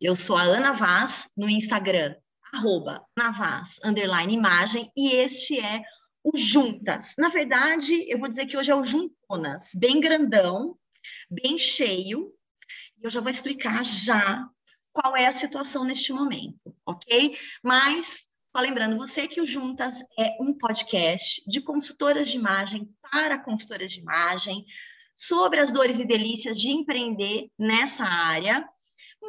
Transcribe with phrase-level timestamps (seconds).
[0.00, 2.14] Eu sou a Ana Vaz no Instagram,
[2.52, 5.82] arroba Navaz, underline imagem, e este é
[6.22, 7.14] o Juntas.
[7.16, 10.76] Na verdade, eu vou dizer que hoje é o Juntonas, bem grandão,
[11.30, 12.30] bem cheio,
[13.02, 14.46] eu já vou explicar já
[14.92, 17.38] qual é a situação neste momento, ok?
[17.62, 23.38] Mas, só lembrando você que o Juntas é um podcast de consultoras de imagem para
[23.38, 24.62] consultoras de imagem,
[25.14, 28.68] sobre as dores e delícias de empreender nessa área,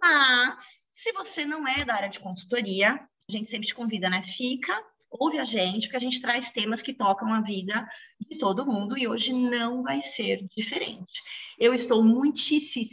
[0.02, 4.24] mas se você não é da área de consultoria, a gente sempre te convida, né?
[4.24, 4.74] Fica,
[5.10, 7.88] ouve a gente, porque a gente traz temas que tocam a vida
[8.20, 11.22] de todo mundo e hoje não vai ser diferente.
[11.60, 12.86] Eu estou muitíssimo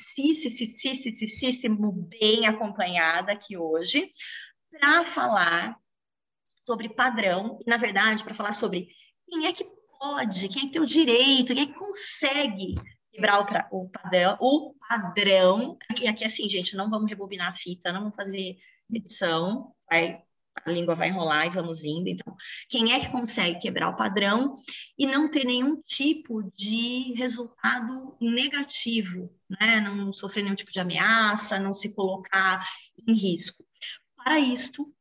[2.20, 4.10] bem acompanhada aqui hoje
[4.70, 5.76] para falar
[6.66, 8.88] sobre padrão, e na verdade, para falar sobre
[9.28, 9.66] quem é que
[9.98, 12.74] pode, quem é que tem o direito, quem é que consegue
[13.12, 15.78] quebrar o, o padrão, o padrão.
[15.90, 18.56] Aqui, aqui assim, gente, não vamos rebobinar a fita, não vamos fazer
[18.92, 20.22] edição, vai,
[20.64, 22.08] a língua vai enrolar e vamos indo.
[22.08, 22.36] Então,
[22.68, 24.54] quem é que consegue quebrar o padrão
[24.98, 29.80] e não ter nenhum tipo de resultado negativo, né?
[29.80, 32.66] Não sofrer nenhum tipo de ameaça, não se colocar
[33.06, 33.64] em risco.
[34.16, 34.94] Para isto,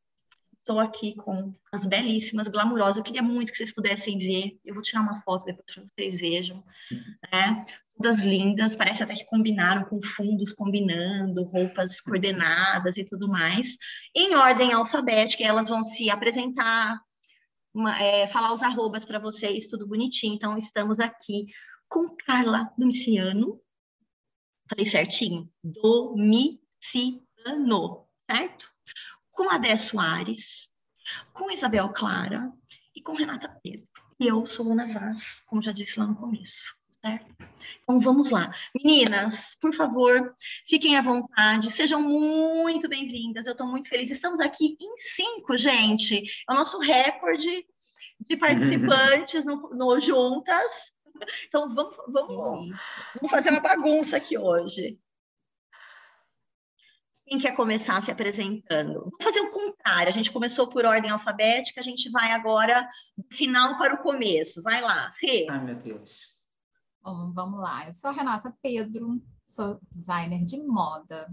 [0.64, 2.96] Estou aqui com as belíssimas, glamurosas.
[2.96, 4.58] Eu queria muito que vocês pudessem ver.
[4.64, 6.64] Eu vou tirar uma foto depois para vocês vejam.
[7.30, 7.66] Né?
[7.96, 13.76] Todas lindas, parece até que combinaram com fundos combinando, roupas coordenadas e tudo mais.
[14.14, 17.00] Em ordem alfabética, elas vão se apresentar,
[17.72, 20.34] uma, é, falar os arrobas para vocês, tudo bonitinho.
[20.34, 21.46] Então, estamos aqui
[21.88, 23.60] com Carla Domiciano.
[24.68, 25.48] Falei certinho?
[25.62, 27.20] Domiciano,
[28.28, 28.74] certo?
[29.34, 30.70] com Adé Soares,
[31.32, 32.52] com Isabel Clara
[32.94, 33.86] e com Renata Pedro.
[34.18, 36.72] E eu sou Luna Vaz, como já disse lá no começo,
[37.04, 37.26] certo?
[37.82, 38.50] Então vamos lá.
[38.74, 40.34] Meninas, por favor,
[40.66, 43.46] fiquem à vontade, sejam muito bem-vindas.
[43.46, 44.10] Eu estou muito feliz.
[44.10, 46.22] Estamos aqui em cinco, gente.
[46.48, 47.66] É o nosso recorde
[48.26, 50.94] de participantes no, no Juntas.
[51.46, 52.70] Então vamos, vamos,
[53.14, 54.98] vamos fazer uma bagunça aqui hoje.
[57.26, 58.94] Quem quer começar se apresentando?
[58.94, 60.08] Vamos fazer o contrário.
[60.08, 64.62] A gente começou por ordem alfabética, a gente vai agora do final para o começo.
[64.62, 65.46] Vai lá, Rê.
[65.50, 66.33] Ai, meu Deus.
[67.04, 67.86] Bom, vamos lá.
[67.86, 71.30] Eu sou a Renata Pedro, sou designer de moda,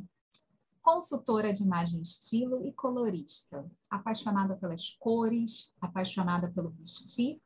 [0.82, 7.42] consultora de imagem estilo e colorista, apaixonada pelas cores, apaixonada pelo vestir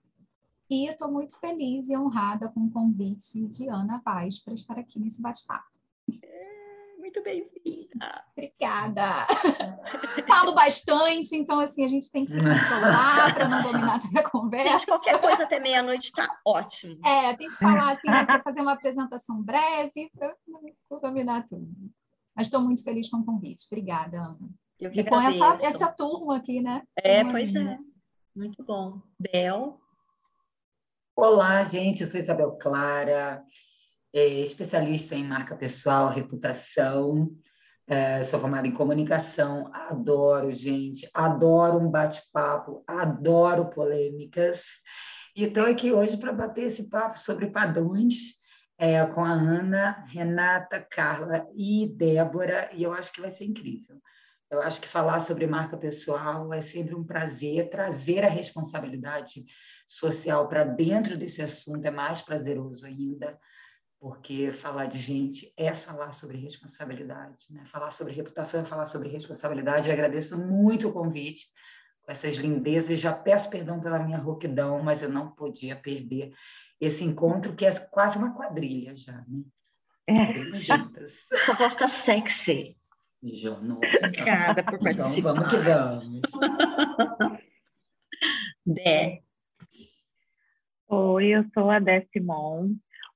[0.68, 5.00] e estou muito feliz e honrada com o convite de Ana Vaz para estar aqui
[5.00, 5.78] nesse bate-papo.
[7.16, 8.26] Muito bem-vinda.
[8.34, 9.26] Obrigada.
[10.28, 14.30] Falo bastante, então assim, a gente tem que se controlar para não dominar toda a
[14.30, 14.72] conversa.
[14.80, 17.00] Gente, qualquer coisa até meia-noite está ótimo.
[17.06, 21.66] É, tem que falar assim, né, fazer uma apresentação breve para dominar tudo.
[22.36, 23.66] Mas estou muito feliz com o convite.
[23.72, 24.50] Obrigada, Ana.
[24.78, 26.84] Eu e com essa, essa turma aqui, né?
[26.98, 27.78] É, pois é.
[28.36, 29.00] Muito bom.
[29.18, 29.80] Bel.
[31.16, 32.02] Olá, gente.
[32.02, 33.42] Eu sou Isabel Clara
[34.18, 37.30] é especialista em marca pessoal, reputação,
[37.86, 44.64] é, sou formada em comunicação, adoro, gente, adoro um bate-papo, adoro polêmicas.
[45.36, 48.36] E estou aqui hoje para bater esse papo sobre padrões
[48.78, 54.02] é, com a Ana, Renata, Carla e Débora, e eu acho que vai ser incrível.
[54.50, 59.44] Eu acho que falar sobre marca pessoal é sempre um prazer, trazer a responsabilidade
[59.86, 63.38] social para dentro desse assunto é mais prazeroso ainda
[64.00, 67.66] porque falar de gente é falar sobre responsabilidade, né?
[67.66, 69.88] Falar sobre reputação é falar sobre responsabilidade.
[69.88, 71.48] Eu agradeço muito o convite,
[72.04, 73.00] com essas lindezas.
[73.00, 76.34] Já peço perdão pela minha rouquidão, mas eu não podia perder
[76.80, 79.44] esse encontro que é quase uma quadrilha já, né?
[80.08, 80.52] É.
[80.54, 81.12] Juntas.
[81.46, 82.78] Sua voz está sexy.
[83.24, 84.06] Nossa.
[84.06, 85.32] Obrigada por participar.
[85.32, 86.22] Então, vamos que vamos.
[88.66, 89.24] Dé.
[90.88, 92.76] Oi, eu sou a Dé Simon,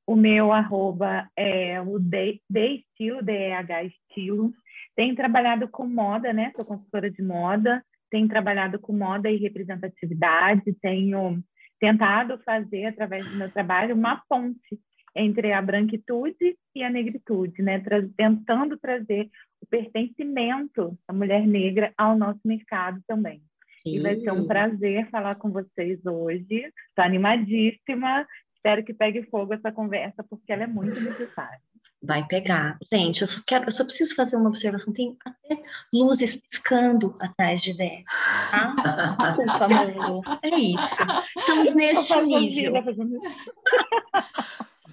[0.09, 4.51] o meu arroba é o de, de estilo, DEH estilo.
[4.95, 6.51] Tenho trabalhado com moda, né?
[6.55, 7.85] Sou consultora de moda.
[8.09, 10.73] Tenho trabalhado com moda e representatividade.
[10.81, 11.43] Tenho
[11.79, 14.79] tentado fazer, através do meu trabalho, uma ponte
[15.15, 17.77] entre a branquitude e a negritude, né?
[17.79, 19.29] Tra tentando trazer
[19.61, 23.43] o pertencimento da mulher negra ao nosso mercado também.
[23.85, 26.65] E vai ser um prazer falar com vocês hoje.
[26.89, 28.25] Estou animadíssima
[28.59, 31.61] Espero que pegue fogo essa conversa, porque ela é muito necessária.
[32.03, 32.77] Vai pegar.
[32.91, 34.91] Gente, eu só quero, eu só preciso fazer uma observação.
[34.91, 35.61] Tem até
[35.93, 38.03] luzes piscando atrás de Dé.
[38.51, 39.15] Tá?
[39.17, 40.25] Desculpa, amor.
[40.43, 40.97] É isso.
[41.37, 42.73] Estamos neste nível.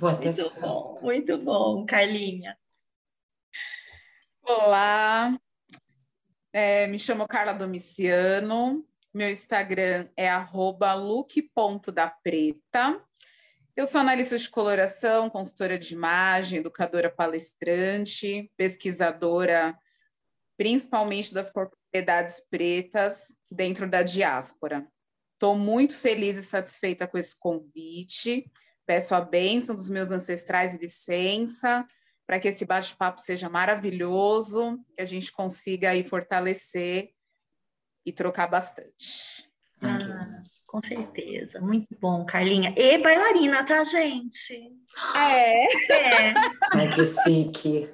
[0.01, 2.57] muito bom, muito bom, Carlinha.
[4.45, 5.37] Olá,
[6.53, 10.29] É, me chamo Carla Domiciano, meu Instagram é
[10.95, 13.05] look.dapreta.
[13.77, 19.79] Eu sou analista de coloração, consultora de imagem, educadora palestrante, pesquisadora,
[20.57, 24.91] principalmente das corporeidades pretas dentro da diáspora.
[25.35, 28.51] Estou muito feliz e satisfeita com esse convite.
[28.87, 31.87] Peço a bênção dos meus ancestrais e licença
[32.27, 37.11] para que esse bate-papo seja maravilhoso, que a gente consiga aí fortalecer
[38.07, 39.46] e trocar bastante.
[40.77, 42.75] Com certeza, muito bom, Carlinha.
[42.77, 44.71] E bailarina, tá, gente?
[45.15, 45.65] É.
[45.91, 46.35] É.
[46.75, 47.89] Ai, que chique.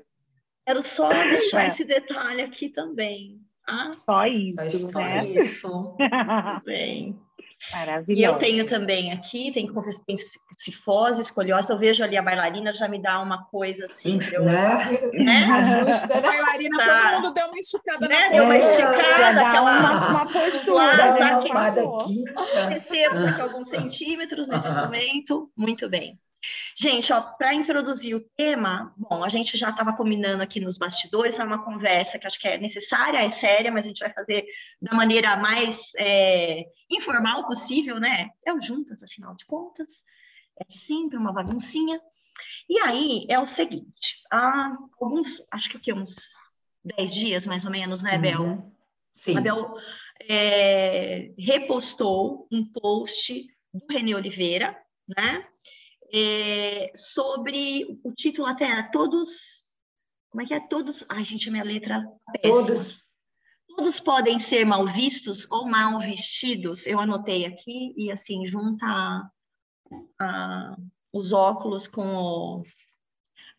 [0.67, 3.41] Quero só deixar esse detalhe aqui também.
[3.69, 5.29] Ah, Só isso, Só né?
[5.29, 5.69] isso.
[5.97, 7.17] Muito bem.
[7.71, 8.21] Maravilhoso.
[8.21, 10.17] E eu tenho também aqui, tem que confessar, tem
[10.59, 14.45] cifose, escoliose, eu vejo ali a bailarina, já me dá uma coisa assim, pra eu-
[14.45, 14.83] né?
[15.13, 15.45] né?
[15.87, 16.29] Ajusta, A né?
[16.29, 16.85] bailarina, Tá.
[17.13, 18.21] todo mundo deu uma esticada Né?
[18.25, 21.91] na Deu uma esticada, dá aquela- uma, uma postura, já né?
[21.99, 22.25] aqui.
[22.75, 25.51] Descemos aqui alguns centímetros nesse momento.
[25.57, 26.19] Muito bem.
[26.77, 31.39] Gente, ó, para introduzir o tema, bom, a gente já estava combinando aqui nos bastidores,
[31.39, 34.45] é uma conversa que acho que é necessária, é séria, mas a gente vai fazer
[34.81, 38.31] da maneira mais é, informal possível, né?
[38.45, 40.05] É o juntas, afinal de contas.
[40.59, 42.01] É sempre uma baguncinha.
[42.69, 45.93] E aí é o seguinte: há alguns, acho que o quê?
[45.93, 46.17] Uns
[46.85, 48.43] 10 dias mais ou menos, né, Bel?
[48.43, 48.73] Uhum.
[49.13, 49.37] Sim.
[49.37, 49.77] A Bel
[50.29, 54.77] é, repostou um post do René Oliveira,
[55.09, 55.47] né?
[56.13, 59.31] É, sobre o título até era todos.
[60.31, 60.61] Como é que é?
[60.61, 61.05] Todos.
[61.09, 62.03] Ai, gente, minha letra
[62.35, 62.67] é péssima.
[62.67, 63.03] Todos.
[63.75, 66.87] Todos podem ser mal vistos ou mal vestidos.
[66.87, 69.31] Eu anotei aqui e assim, junta a-
[70.21, 70.77] a-
[71.13, 72.63] os óculos com, o-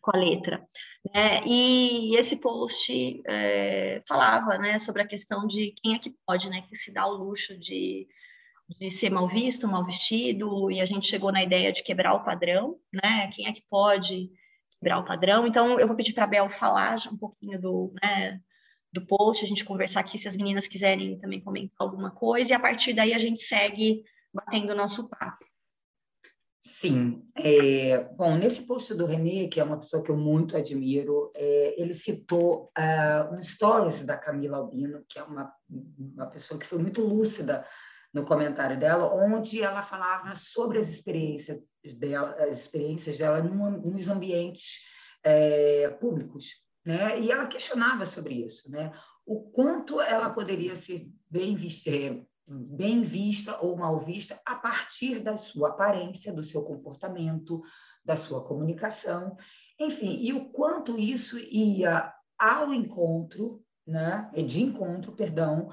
[0.00, 0.66] com a letra.
[1.14, 1.40] né?
[1.46, 6.62] E esse post é, falava né, sobre a questão de quem é que pode, né,
[6.68, 8.08] que se dá o luxo de,
[8.68, 12.24] de ser mal visto, mal vestido, e a gente chegou na ideia de quebrar o
[12.24, 13.28] padrão, né?
[13.28, 14.30] Quem é que pode
[14.78, 15.46] quebrar o padrão?
[15.46, 18.40] Então, eu vou pedir para a Bel falar um pouquinho do, né,
[18.92, 22.54] do post, a gente conversar aqui, se as meninas quiserem também comentar alguma coisa, e
[22.54, 24.02] a partir daí a gente segue
[24.32, 25.44] batendo o nosso papo.
[26.66, 27.22] Sim.
[27.36, 31.74] É, bom, nesse post do René, que é uma pessoa que eu muito admiro, é,
[31.78, 36.78] ele citou ah, um stories da Camila Albino, que é uma, uma pessoa que foi
[36.78, 37.66] muito lúcida
[38.14, 41.60] no comentário dela, onde ela falava sobre as experiências
[41.98, 44.84] dela, as experiências dela nos ambientes
[45.24, 47.20] é, públicos, né?
[47.20, 48.92] E ela questionava sobre isso, né?
[49.26, 55.18] O quanto ela poderia ser bem vista, é, bem vista ou mal vista a partir
[55.18, 57.62] da sua aparência, do seu comportamento,
[58.04, 59.36] da sua comunicação,
[59.80, 64.30] enfim, e o quanto isso ia ao encontro, né?
[64.46, 65.68] De encontro, perdão,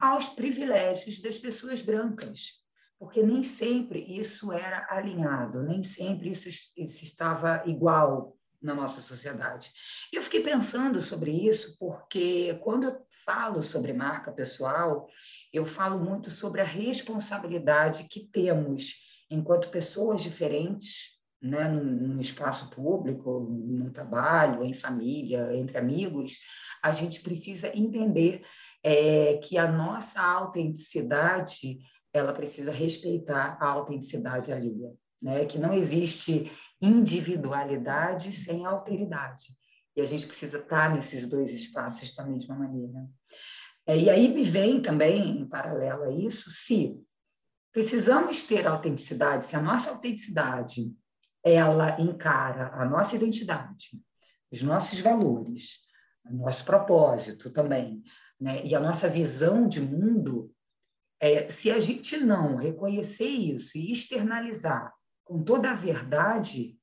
[0.00, 2.60] aos privilégios das pessoas brancas,
[2.98, 9.70] porque nem sempre isso era alinhado, nem sempre isso, isso estava igual na nossa sociedade.
[10.12, 15.08] Eu fiquei pensando sobre isso porque quando eu falo sobre marca pessoal,
[15.52, 18.94] eu falo muito sobre a responsabilidade que temos
[19.30, 26.38] enquanto pessoas diferentes, né, no espaço público, no trabalho, em família, entre amigos,
[26.82, 28.44] a gente precisa entender
[28.82, 31.78] é, que a nossa autenticidade
[32.12, 35.44] ela precisa respeitar a autenticidade alheia, né?
[35.44, 39.56] Que não existe individualidade sem alteridade.
[39.96, 43.06] E a gente precisa estar nesses dois espaços da mesma maneira.
[43.86, 46.96] É, e aí me vem também, em paralelo a isso, se
[47.72, 50.92] precisamos ter autenticidade, se a nossa autenticidade
[51.42, 53.90] ela encara a nossa identidade,
[54.52, 55.80] os nossos valores,
[56.24, 58.02] o nosso propósito também,
[58.40, 58.64] né?
[58.64, 60.52] e a nossa visão de mundo,
[61.20, 64.92] é, se a gente não reconhecer isso e externalizar
[65.24, 66.78] com toda a verdade,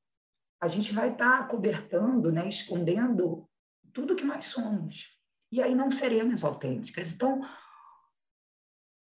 [0.61, 3.49] a gente vai estar tá cobertando, né, escondendo
[3.93, 5.07] tudo que nós somos.
[5.51, 7.11] E aí não seremos autênticas.
[7.11, 7.41] Então,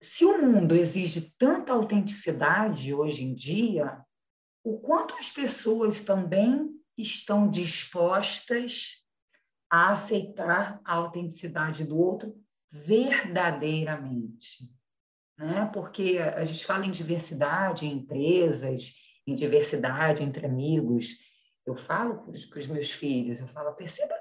[0.02, 4.04] se o mundo exige tanta autenticidade hoje em dia,
[4.62, 9.03] o quanto as pessoas também estão dispostas
[9.74, 12.40] a aceitar a autenticidade do outro
[12.70, 14.70] verdadeiramente,
[15.36, 15.68] né?
[15.74, 18.92] Porque a gente fala em diversidade em empresas,
[19.26, 21.16] em diversidade entre amigos.
[21.66, 24.14] Eu falo com os, meus filhos, eu falo, perceba,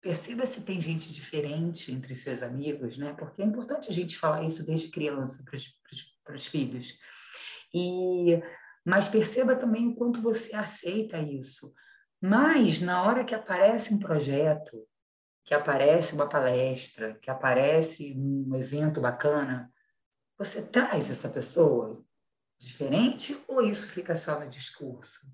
[0.00, 3.12] perceba se tem gente diferente entre seus amigos, né?
[3.12, 5.44] Porque é importante a gente falar isso desde criança
[6.24, 6.98] para os filhos.
[7.74, 8.40] E
[8.86, 11.74] mas perceba também o quanto você aceita isso.
[12.20, 14.86] Mas na hora que aparece um projeto
[15.44, 19.72] que aparece uma palestra, que aparece um evento bacana,
[20.36, 22.04] você traz essa pessoa
[22.58, 25.26] diferente ou isso fica só no discurso?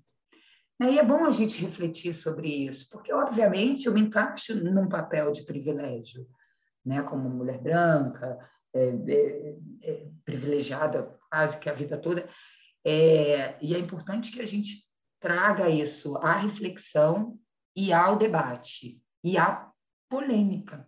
[0.79, 5.31] E é bom a gente refletir sobre isso, porque, obviamente, eu me encaixo num papel
[5.31, 6.27] de privilégio,
[6.85, 7.01] né?
[7.03, 8.37] como mulher branca,
[8.73, 12.27] é, é, é, privilegiada quase que a vida toda.
[12.85, 14.84] É, e é importante que a gente
[15.19, 17.39] traga isso à reflexão
[17.75, 19.69] e ao debate e à
[20.09, 20.87] polêmica,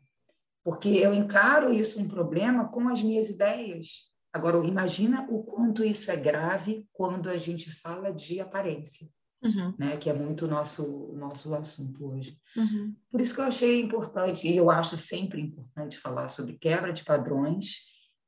[0.64, 4.12] porque eu encaro isso um problema com as minhas ideias.
[4.32, 9.08] Agora, imagina o quanto isso é grave quando a gente fala de aparência
[9.42, 9.74] uhum.
[9.78, 9.98] né?
[9.98, 12.38] Que é muito o nosso, nosso assunto hoje.
[12.56, 12.96] Uhum.
[13.12, 17.04] Por isso que eu achei importante, e eu acho sempre importante falar sobre quebra de
[17.04, 17.82] padrões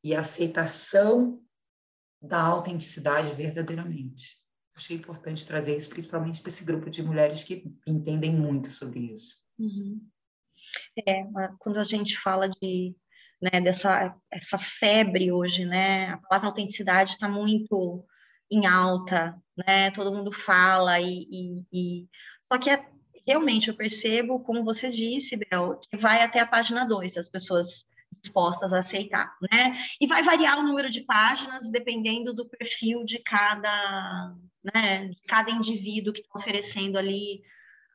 [0.04, 1.42] e aceitação
[2.22, 4.39] da autenticidade verdadeiramente.
[4.80, 9.36] Achei importante trazer isso, principalmente desse grupo de mulheres que entendem muito sobre isso.
[9.58, 10.02] Uhum.
[11.06, 11.24] É,
[11.60, 12.96] quando a gente fala de
[13.42, 18.06] né, dessa essa febre hoje, né, a palavra autenticidade está muito
[18.52, 19.92] em alta, né?
[19.92, 22.10] Todo mundo fala e, e, e...
[22.44, 22.86] só que é,
[23.26, 27.86] realmente eu percebo, como você disse, Bel, que vai até a página 2, as pessoas
[28.12, 29.78] dispostas a aceitar, né?
[30.00, 34.34] E vai variar o número de páginas dependendo do perfil de cada,
[34.74, 37.42] né, de cada indivíduo que está oferecendo ali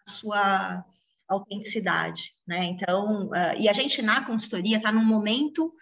[0.06, 0.84] a sua
[1.28, 2.64] autenticidade, né?
[2.64, 5.72] Então, uh, e a gente na consultoria está num momento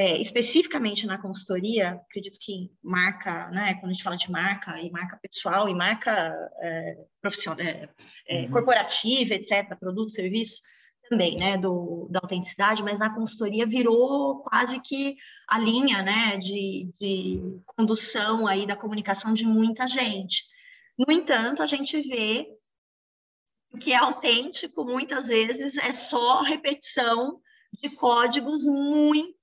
[0.00, 4.90] é, especificamente na consultoria, acredito que marca, né, quando a gente fala de marca, e
[4.90, 7.88] marca pessoal, e marca é, profissional, é,
[8.30, 8.50] uhum.
[8.50, 10.62] corporativa, etc., produto, serviço,
[11.10, 15.16] também, né, do, da autenticidade, mas na consultoria virou quase que
[15.48, 20.44] a linha, né, de, de condução aí da comunicação de muita gente.
[20.96, 22.46] No entanto, a gente vê
[23.80, 27.40] que é autêntico, muitas vezes, é só repetição
[27.82, 29.34] de códigos muito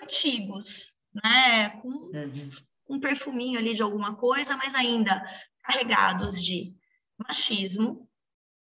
[0.00, 1.70] antigos, né?
[1.80, 2.50] Com uhum.
[2.88, 5.22] um perfuminho ali de alguma coisa, mas ainda
[5.62, 6.74] carregados de
[7.16, 8.08] machismo,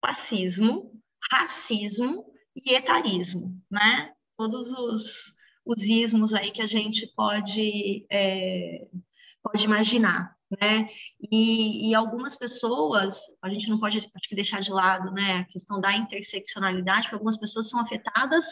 [0.02, 0.99] classismo,
[1.32, 4.14] racismo e etarismo, né?
[4.38, 5.34] Todos os,
[5.66, 8.88] os ismos aí que a gente pode, é,
[9.44, 10.90] pode imaginar, né?
[11.32, 15.46] E, e, algumas pessoas, a gente não pode acho que deixar de lado, né, a
[15.46, 18.46] questão da interseccionalidade, porque algumas pessoas são afetadas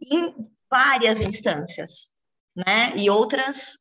[0.00, 0.34] em
[0.70, 2.12] várias instâncias,
[2.56, 2.96] né?
[2.96, 3.78] E outras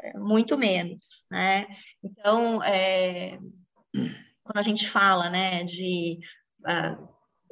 [0.00, 1.66] é, muito menos, né?
[2.02, 3.38] Então, é,
[4.42, 6.18] quando a gente fala, né, de
[6.60, 7.08] uh,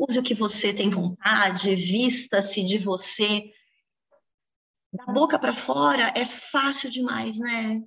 [0.09, 3.53] use o que você tem vontade, vista-se de você,
[4.93, 7.83] da boca para fora é fácil demais, né?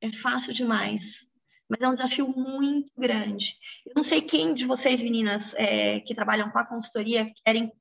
[0.00, 1.28] É fácil demais,
[1.68, 3.56] mas é um desafio muito grande.
[3.86, 7.72] Eu não sei quem de vocês, meninas, é, que trabalham com a consultoria, querem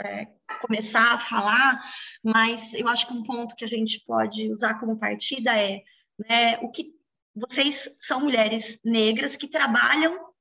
[0.00, 0.26] é,
[0.60, 1.82] começar a falar,
[2.22, 5.82] mas eu acho que um ponto que a gente pode usar como partida é
[6.18, 6.92] né, o que
[7.34, 10.33] vocês são mulheres negras que trabalham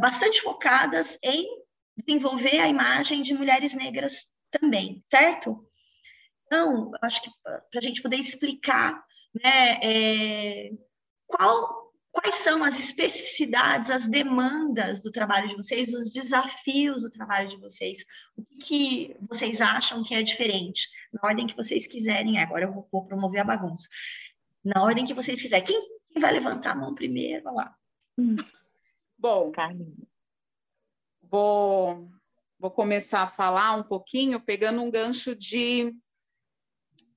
[0.00, 1.46] bastante focadas em
[1.96, 5.66] desenvolver a imagem de mulheres negras também, certo?
[6.46, 10.70] Então, acho que para a gente poder explicar né, é,
[11.26, 11.80] qual
[12.12, 17.56] quais são as especificidades, as demandas do trabalho de vocês, os desafios do trabalho de
[17.56, 18.04] vocês,
[18.36, 22.40] o que vocês acham que é diferente, na ordem que vocês quiserem.
[22.40, 23.88] Agora eu vou, promover a bagunça.
[24.64, 25.64] Na ordem que vocês quiserem.
[25.64, 25.80] Quem,
[26.12, 27.44] quem vai levantar a mão primeiro?
[27.44, 27.74] Vamos lá.
[29.20, 29.52] Bom,
[31.30, 32.08] vou,
[32.58, 35.94] vou começar a falar um pouquinho, pegando um gancho de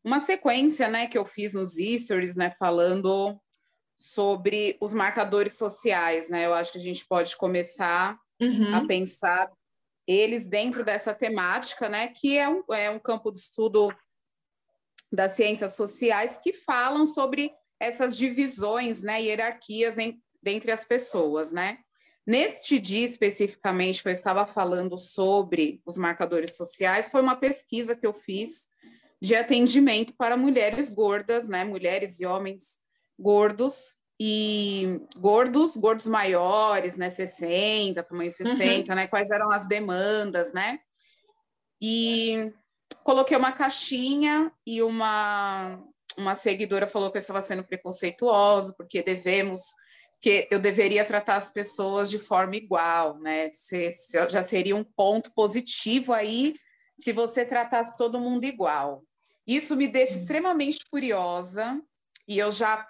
[0.04, 3.40] uma sequência, né, que eu fiz nos stories, né, falando
[3.96, 6.46] sobre os marcadores sociais, né?
[6.46, 8.76] Eu acho que a gente pode começar uhum.
[8.76, 9.50] a pensar
[10.06, 12.10] eles dentro dessa temática, né?
[12.10, 13.96] Que é um, é um campo de estudo
[15.10, 19.22] das ciências sociais que falam sobre essas divisões, né?
[19.22, 21.78] Hierarquias em, dentre as pessoas, né?
[22.26, 28.08] Neste dia especificamente que eu estava falando sobre os marcadores sociais, foi uma pesquisa que
[28.08, 28.70] eu fiz
[29.22, 31.64] de atendimento para mulheres gordas, né?
[31.64, 32.78] Mulheres e homens
[33.20, 38.96] gordos e gordos, gordos maiores, né, 60, tamanho 60, uhum.
[38.96, 40.80] né, quais eram as demandas, né?
[41.82, 42.54] E
[43.04, 45.80] coloquei uma caixinha e uma
[46.16, 49.62] uma seguidora falou que eu estava sendo preconceituosa porque devemos
[50.24, 53.52] que eu deveria tratar as pessoas de forma igual, né?
[53.52, 56.56] Se, se, já seria um ponto positivo aí
[56.98, 59.04] se você tratasse todo mundo igual.
[59.46, 61.78] Isso me deixa extremamente curiosa
[62.26, 62.88] e eu já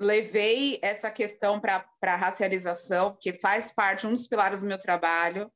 [0.00, 5.52] levei essa questão para a racialização, que faz parte, um dos pilares do meu trabalho,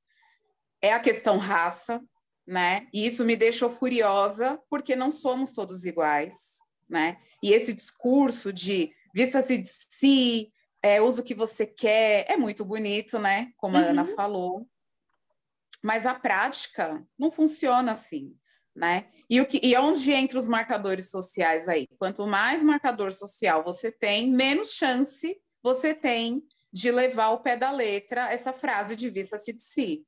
[0.82, 2.02] é a questão raça,
[2.46, 2.86] né?
[2.92, 7.16] E isso me deixou furiosa, porque não somos todos iguais, né?
[7.42, 10.52] E esse discurso de vista-se de si,
[10.84, 13.50] é, usa o que você quer, é muito bonito, né?
[13.56, 14.14] Como a Ana Uhum.
[14.14, 14.68] falou.
[15.82, 18.36] Mas a prática não funciona assim,
[18.76, 19.06] né?
[19.30, 21.88] E, o que, e onde entra os marcadores sociais aí?
[21.98, 27.70] Quanto mais marcador social você tem, menos chance você tem de levar ao pé da
[27.70, 30.04] letra essa frase de vista-se de si.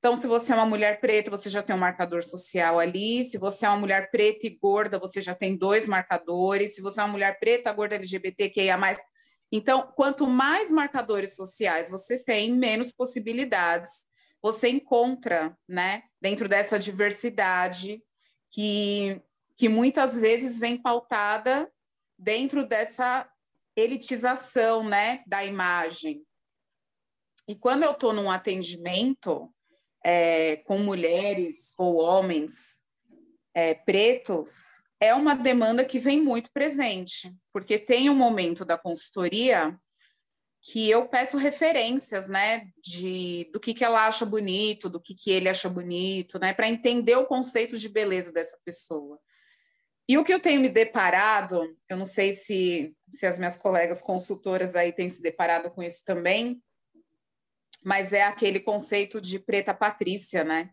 [0.00, 3.22] Então, se você é uma mulher preta, você já tem um marcador social ali.
[3.22, 6.74] Se você é uma mulher preta e gorda, você já tem dois marcadores.
[6.74, 8.76] Se você é uma mulher preta, gorda, LGBTQIA+.
[9.50, 14.06] Então, quanto mais marcadores sociais você tem, menos possibilidades
[14.42, 18.00] você encontra, né, dentro dessa diversidade
[18.50, 19.20] que,
[19.56, 21.70] que muitas vezes vem pautada
[22.16, 23.28] dentro dessa
[23.74, 26.24] elitização, né, da imagem.
[27.48, 29.52] E quando eu estou num atendimento
[30.04, 32.84] é, com mulheres ou homens
[33.52, 39.78] é, pretos, é uma demanda que vem muito presente, porque tem um momento da consultoria
[40.62, 45.30] que eu peço referências, né, de do que, que ela acha bonito, do que, que
[45.30, 49.18] ele acha bonito, né, para entender o conceito de beleza dessa pessoa.
[50.08, 54.00] E o que eu tenho me deparado, eu não sei se, se as minhas colegas
[54.00, 56.62] consultoras aí têm se deparado com isso também,
[57.82, 60.70] mas é aquele conceito de preta patrícia, né?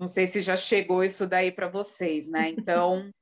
[0.00, 2.48] Não sei se já chegou isso daí para vocês, né?
[2.48, 3.12] Então,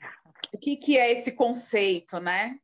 [0.50, 2.58] o que, que é esse conceito, né?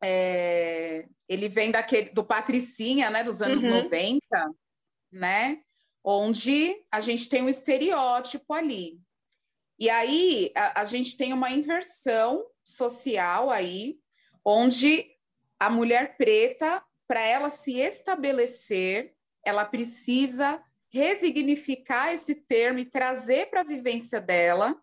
[0.00, 3.82] É, ele vem daquele, do Patricinha, né, dos anos Uhum.
[3.82, 4.20] 90,
[5.10, 5.60] né?
[6.04, 9.00] Onde a gente tem um estereótipo ali.
[9.76, 13.98] E aí a, a gente tem uma inversão social aí,
[14.44, 15.04] onde
[15.58, 23.60] a mulher preta, para ela se estabelecer, ela precisa resignificar esse termo e trazer para
[23.60, 24.76] a vivência dela,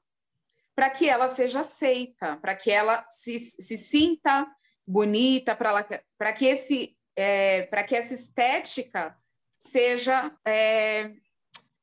[0.76, 4.48] para que ela seja aceita, para que ela se, se sinta
[4.86, 9.18] bonita, para que esse é, que essa estética
[9.58, 11.12] seja é,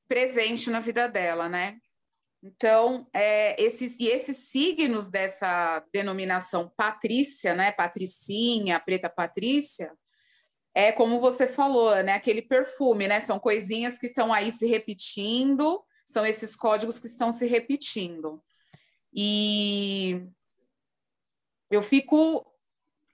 [0.06, 1.78] presente na vida dela, né?
[2.40, 7.72] Então, é, esses, e esses signos dessa denominação patrícia, né?
[7.72, 9.92] Patricinha, preta patrícia,
[10.74, 12.14] é como você falou, né?
[12.14, 13.20] Aquele perfume, né?
[13.20, 18.42] São coisinhas que estão aí se repetindo, são esses códigos que estão se repetindo.
[19.12, 20.20] E
[21.70, 22.44] eu fico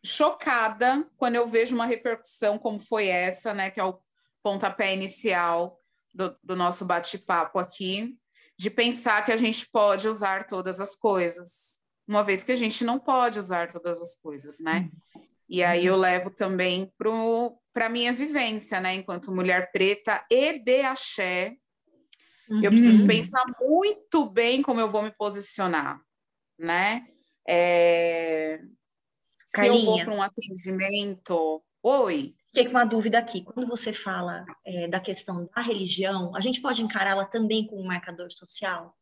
[0.02, 3.70] chocada quando eu vejo uma repercussão como foi essa, né?
[3.70, 4.00] Que é o
[4.42, 5.78] pontapé inicial
[6.14, 8.16] do, do nosso bate-papo aqui,
[8.58, 12.84] de pensar que a gente pode usar todas as coisas, uma vez que a gente
[12.84, 14.90] não pode usar todas as coisas, né?
[15.50, 16.92] E aí eu levo também
[17.72, 18.94] para a minha vivência, né?
[18.94, 21.56] Enquanto mulher preta e de axé,
[22.62, 23.08] eu preciso Uhum.
[23.08, 26.00] pensar muito bem como eu vou me posicionar,
[26.56, 27.04] né?
[27.48, 28.60] É...
[29.44, 31.60] Se eu vou para um atendimento...
[31.82, 32.36] Oi?
[32.46, 33.42] Fiquei com uma dúvida aqui.
[33.42, 37.86] Quando você fala é, da questão da religião, a gente pode encará-la também como um
[37.86, 38.96] marcador social?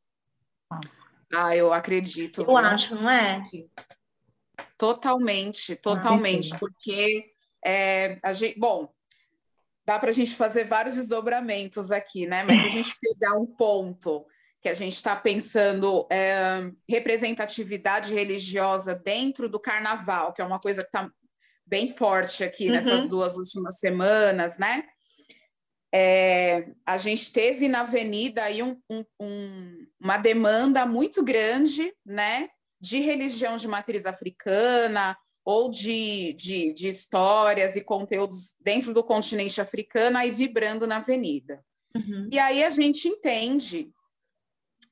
[1.34, 2.40] Ah, eu acredito.
[2.40, 2.56] Eu viu?
[2.56, 3.42] acho, não é?
[4.78, 6.58] Totalmente, totalmente, certeza.
[6.58, 7.32] porque
[7.64, 8.88] é, a gente, bom,
[9.84, 12.44] dá para a gente fazer vários desdobramentos aqui, né?
[12.44, 14.24] Mas se a gente pegar um ponto
[14.62, 20.82] que a gente está pensando é, representatividade religiosa dentro do carnaval, que é uma coisa
[20.82, 21.10] que está
[21.66, 22.72] bem forte aqui Uhum.
[22.72, 24.84] nessas duas últimas semanas, né?
[25.92, 32.48] É, a gente teve na Avenida aí um- um- um- uma demanda muito grande, né?
[32.80, 39.60] De religião de matriz africana ou de, de, de histórias e conteúdos dentro do continente
[39.60, 41.64] africano aí vibrando na avenida.
[41.96, 42.28] Uhum.
[42.30, 43.90] E aí a gente entende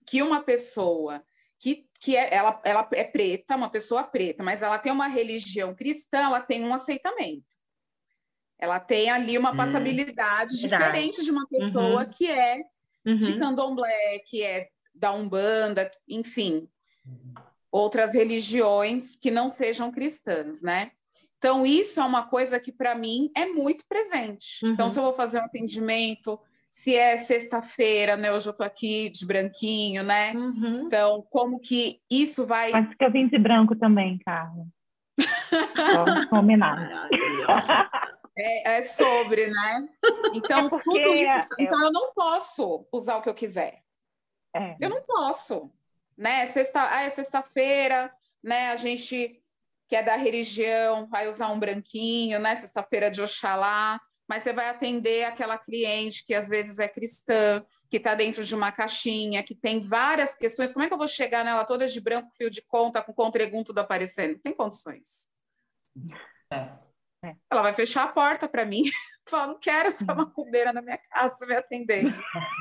[0.07, 1.22] que uma pessoa
[1.59, 5.75] que, que é, ela, ela é preta, uma pessoa preta, mas ela tem uma religião
[5.75, 7.44] cristã, ela tem um aceitamento.
[8.59, 12.11] Ela tem ali uma Hum, passabilidade diferente de uma pessoa Uhum.
[12.11, 12.62] que é
[13.05, 13.38] de Uhum.
[13.38, 16.66] candomblé, que é da Umbanda, enfim,
[17.77, 20.91] outras religiões que não sejam cristãs, né?
[21.39, 24.65] Então, isso é uma coisa que, para mim, é muito presente.
[24.65, 24.73] Uhum.
[24.73, 28.33] Então, se eu vou fazer um atendimento, se é sexta-feira, né?
[28.33, 30.33] Hoje eu tô aqui de branquinho, né?
[30.33, 30.83] Uhum.
[30.87, 32.73] Então, como que isso vai.
[32.73, 34.67] Acho que eu vim de branco também, Carla.
[35.21, 36.05] Só.
[36.43, 37.91] Maravilhosa.
[38.39, 39.89] É, é sobre, né?
[40.35, 41.55] Então, É tudo isso.
[41.59, 43.81] é- Então, eu não posso usar o que eu quiser.
[44.55, 44.77] É.
[44.79, 45.73] Eu não posso,
[46.16, 46.46] né?
[46.46, 48.70] Sexta, ah, é sexta-feira, né?
[48.70, 49.42] A gente
[49.88, 52.57] que é da religião vai usar um branquinho, né?
[52.57, 57.98] Sexta-feira de Oxalá, mas você vai atender aquela cliente que às vezes é cristã, que
[57.98, 60.72] está dentro de uma caixinha, que tem várias questões.
[60.72, 63.14] Como é que eu vou chegar nela toda de branco, fio de conta, com o
[63.14, 64.38] contregum tudo aparecendo?
[64.40, 65.29] Tem condições.
[66.52, 67.35] É.
[67.50, 68.83] Ela vai fechar a porta para mim.
[69.29, 72.05] Fala, não quero essa macumbeira na minha casa me atender.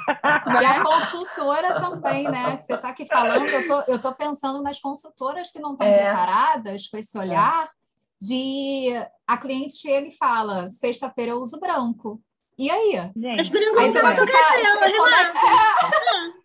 [0.07, 2.57] E a consultora também, né?
[2.59, 6.03] Você está aqui falando, eu tô, eu tô pensando nas consultoras que não estão é.
[6.03, 7.65] preparadas com esse olhar.
[7.65, 7.85] É
[8.21, 8.93] de
[9.27, 12.21] a cliente chega e fala: sexta-feira eu uso branco.
[12.57, 12.93] E aí?
[13.15, 14.95] Gente, aí você vai ficar.
[14.95, 16.33] Como é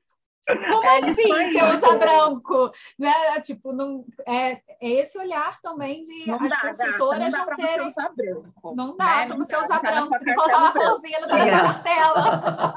[0.97, 2.73] assim você usa branco?
[2.99, 3.41] Né?
[3.41, 7.57] Tipo, não, é, é esse olhar também de não as dá, consultoras não, dá não
[7.57, 7.77] terem.
[7.77, 9.27] Você usar branco, não dá né?
[9.27, 10.07] para você usar tá branco.
[10.07, 12.75] Você tem que usar uma florzinha no sua cartela.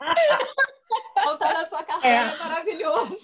[1.26, 2.38] Ou tá na sua carteira, é.
[2.38, 3.16] maravilhoso.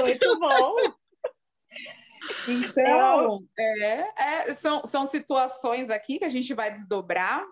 [0.00, 0.76] Muito bom.
[2.48, 7.44] Então, é, é, são, são situações aqui que a gente vai desdobrar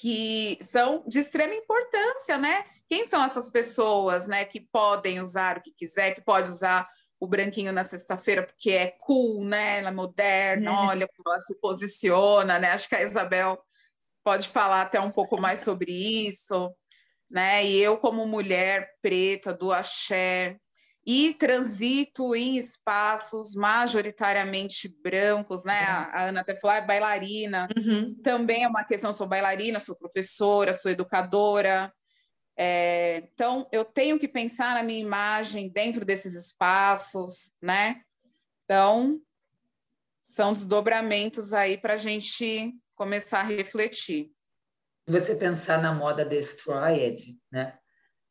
[0.00, 2.64] que são de extrema importância, né?
[2.88, 6.88] Quem são essas pessoas, né, que podem usar o que quiser, que pode usar
[7.20, 9.78] o branquinho na sexta-feira porque é cool, né?
[9.78, 10.74] Ela é moderna, é.
[10.74, 12.70] olha como ela se posiciona, né?
[12.70, 13.58] Acho que a Isabel
[14.24, 16.74] pode falar até um pouco mais sobre isso,
[17.30, 17.62] né?
[17.66, 20.56] E eu como mulher preta do axé,
[21.12, 25.80] e transito em espaços majoritariamente brancos, né?
[25.80, 28.14] A, a Ana até falou, ah, é bailarina, uhum.
[28.22, 31.92] também é uma questão, sou bailarina, sou professora, sou educadora.
[32.56, 38.02] É, então, eu tenho que pensar na minha imagem dentro desses espaços, né?
[38.64, 39.20] Então,
[40.22, 44.30] são desdobramentos aí para a gente começar a refletir.
[45.08, 47.76] Se você pensar na moda destroyed, né?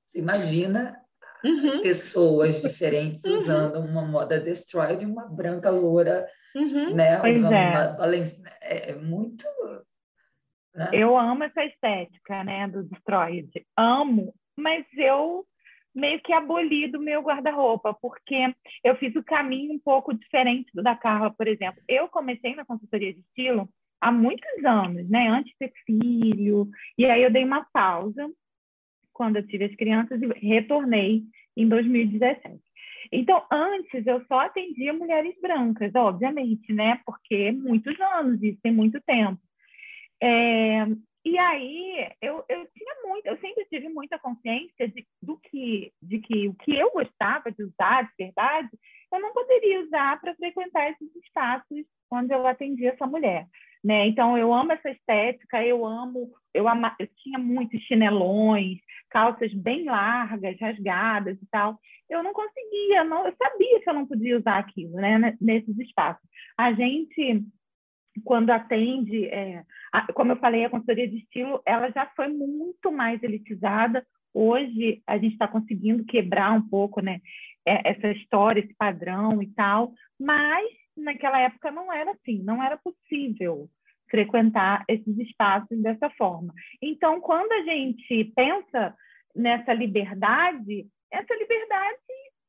[0.07, 0.97] Você imagina
[1.43, 1.81] uhum.
[1.81, 3.37] pessoas diferentes uhum.
[3.37, 6.93] usando uma moda destroyed e uma branca loura, uhum.
[6.93, 7.19] né?
[7.19, 7.95] Pois usando é.
[7.97, 9.45] Uma, é, é muito.
[10.75, 10.89] Né?
[10.93, 13.49] Eu amo essa estética, né, do destroyed.
[13.77, 15.45] Amo, mas eu
[15.93, 20.83] meio que aboli do meu guarda-roupa, porque eu fiz o caminho um pouco diferente do
[20.83, 21.81] da Carla, por exemplo.
[21.87, 23.67] Eu comecei na consultoria de estilo
[23.99, 28.29] há muitos anos, né, antes de ter filho, e aí eu dei uma pausa
[29.19, 31.23] quando eu tive as crianças e retornei
[31.57, 32.57] em 2017.
[33.11, 37.01] Então, antes eu só atendia mulheres brancas, obviamente, né?
[37.05, 39.41] Porque muitos anos, isso tem muito tempo.
[40.23, 40.85] É,
[41.25, 46.19] e aí eu, eu tinha muito, eu sempre tive muita consciência de, do que, de
[46.19, 48.69] que o que eu gostava de usar de verdade,
[49.11, 53.47] eu não poderia usar para frequentar esses espaços quando eu atendia essa mulher.
[53.83, 54.07] Né?
[54.07, 58.77] Então, eu amo essa estética, eu amo, eu, ama, eu tinha muitos chinelões,
[59.09, 61.79] calças bem largas, rasgadas e tal.
[62.09, 66.27] Eu não conseguia, não, eu sabia que eu não podia usar aquilo, né, nesses espaços.
[66.57, 67.45] A gente,
[68.25, 72.91] quando atende, é, a, como eu falei, a consultoria de estilo, ela já foi muito
[72.91, 74.05] mais elitizada.
[74.33, 77.21] Hoje, a gente está conseguindo quebrar um pouco, né,
[77.85, 83.69] essa história, esse padrão e tal, mas naquela época não era assim, não era possível
[84.09, 86.53] frequentar esses espaços dessa forma.
[86.81, 88.95] Então, quando a gente pensa
[89.35, 91.97] nessa liberdade, essa liberdade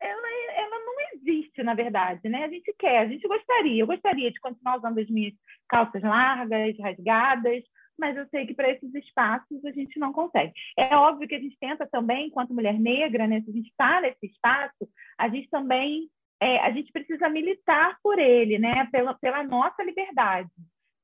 [0.01, 2.45] ela, ela não existe, na verdade, né?
[2.45, 5.35] A gente quer, a gente gostaria, eu gostaria de continuar usando as minhas
[5.69, 7.63] calças largas, rasgadas,
[8.01, 10.53] mas eu sei que para esses espaços a gente não consegue.
[10.77, 14.01] É óbvio que a gente tenta também, enquanto mulher negra, né, se a gente está
[14.01, 16.09] nesse espaço, a gente também
[16.43, 18.89] é, a gente precisa militar por ele, né?
[18.91, 20.49] Pela, pela nossa liberdade.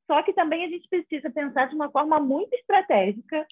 [0.07, 3.47] Só que também a gente precisa pensar de uma forma muito estratégica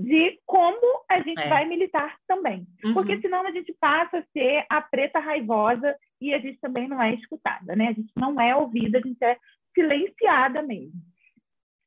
[0.00, 1.48] de como a gente é.
[1.48, 2.66] vai militar também.
[2.84, 2.94] Uhum.
[2.94, 7.02] Porque senão a gente passa a ser a preta raivosa e a gente também não
[7.02, 7.88] é escutada, né?
[7.88, 9.36] A gente não é ouvida, a gente é
[9.74, 11.00] silenciada mesmo.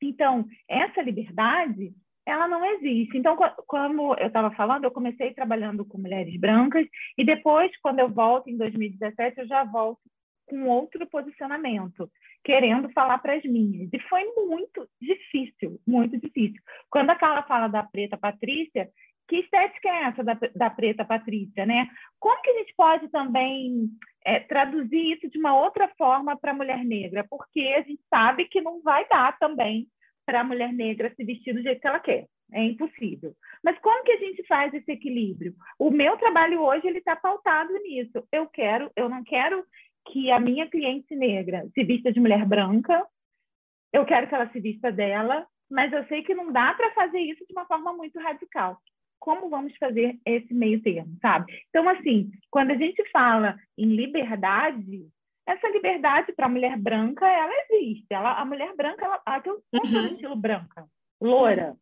[0.02, 1.94] Então, essa liberdade,
[2.26, 3.18] ela não existe.
[3.18, 3.38] Então,
[3.68, 6.88] como eu estava falando, eu comecei trabalhando com mulheres brancas
[7.18, 10.02] e depois, quando eu volto em 2017, eu já volto
[10.48, 12.12] com outro posicionamento,
[12.44, 13.90] querendo falar para as minhas.
[13.94, 16.62] E foi muito difícil, muito difícil.
[16.90, 18.90] Quando a Carla fala da preta Patrícia,
[19.32, 21.88] que estética é essa da, da preta Patrícia, né?
[22.20, 23.88] Como que a gente pode também
[24.26, 27.26] é, traduzir isso de uma outra forma para a mulher negra?
[27.30, 29.88] Porque a gente sabe que não vai dar também
[30.26, 32.28] para a mulher negra se vestir do jeito que ela quer.
[32.52, 33.34] É impossível.
[33.64, 35.54] Mas como que a gente faz esse equilíbrio?
[35.80, 38.28] O meu trabalho hoje ele está pautado nisso.
[38.34, 39.64] Eu quero, eu não quero
[40.12, 43.02] que a minha cliente negra se vista de mulher branca,
[43.94, 47.20] eu quero que ela se vista dela, mas eu sei que não dá para fazer
[47.20, 48.78] isso de uma forma muito radical.
[49.22, 51.54] Como vamos fazer esse meio termo, sabe?
[51.70, 55.08] Então, assim, quando a gente fala em liberdade,
[55.48, 58.08] essa liberdade para a mulher branca, ela existe.
[58.10, 60.08] Ela, a mulher branca, ela, a que eu uhum.
[60.08, 60.86] estilo branca,
[61.22, 61.76] loura,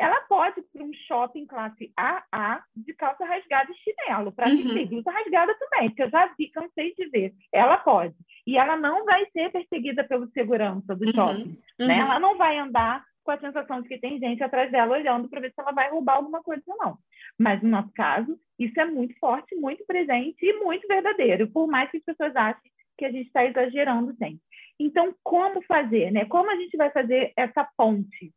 [0.00, 4.74] ela pode ir para um shopping classe AA de calça rasgada e chinelo, para uhum.
[4.74, 7.34] ter blusa rasgada também, que eu já vi, cansei de ver.
[7.52, 8.14] Ela pode.
[8.46, 11.14] E ela não vai ser perseguida pelo segurança do uhum.
[11.14, 11.58] shopping.
[11.78, 11.94] Né?
[11.96, 12.00] Uhum.
[12.00, 15.40] Ela não vai andar com a sensação de que tem gente atrás dela olhando para
[15.40, 16.98] ver se ela vai roubar alguma coisa ou não.
[17.38, 21.90] Mas, no nosso caso, isso é muito forte, muito presente e muito verdadeiro, por mais
[21.90, 24.40] que as pessoas achem que a gente está exagerando sempre.
[24.78, 26.10] Então, como fazer?
[26.10, 26.24] Né?
[26.26, 28.32] Como a gente vai fazer essa ponte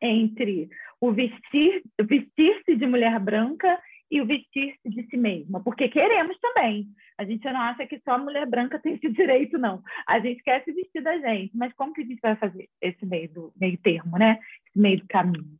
[0.00, 0.68] entre
[1.00, 3.78] o vestir, vestir-se de mulher branca
[4.10, 6.88] e o vestir-se de si mesma, porque queremos também.
[7.16, 9.82] A gente não acha que só a mulher branca tem esse direito, não.
[10.06, 13.06] A gente quer se vestir da gente, mas como que a gente vai fazer esse
[13.06, 14.40] meio, do, meio termo, né?
[14.66, 15.56] Esse meio do caminho?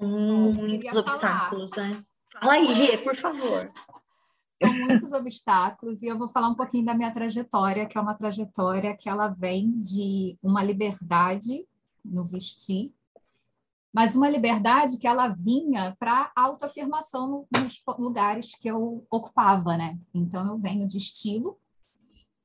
[0.00, 2.02] Muitos obstáculos, né?
[2.40, 3.70] Fala aí, Rê, por favor.
[4.62, 8.14] São muitos obstáculos e eu vou falar um pouquinho da minha trajetória, que é uma
[8.14, 11.66] trajetória que ela vem de uma liberdade
[12.02, 12.94] no vestir,
[13.96, 19.98] mas uma liberdade que ela vinha para autoafirmação nos lugares que eu ocupava, né?
[20.12, 21.58] Então eu venho de estilo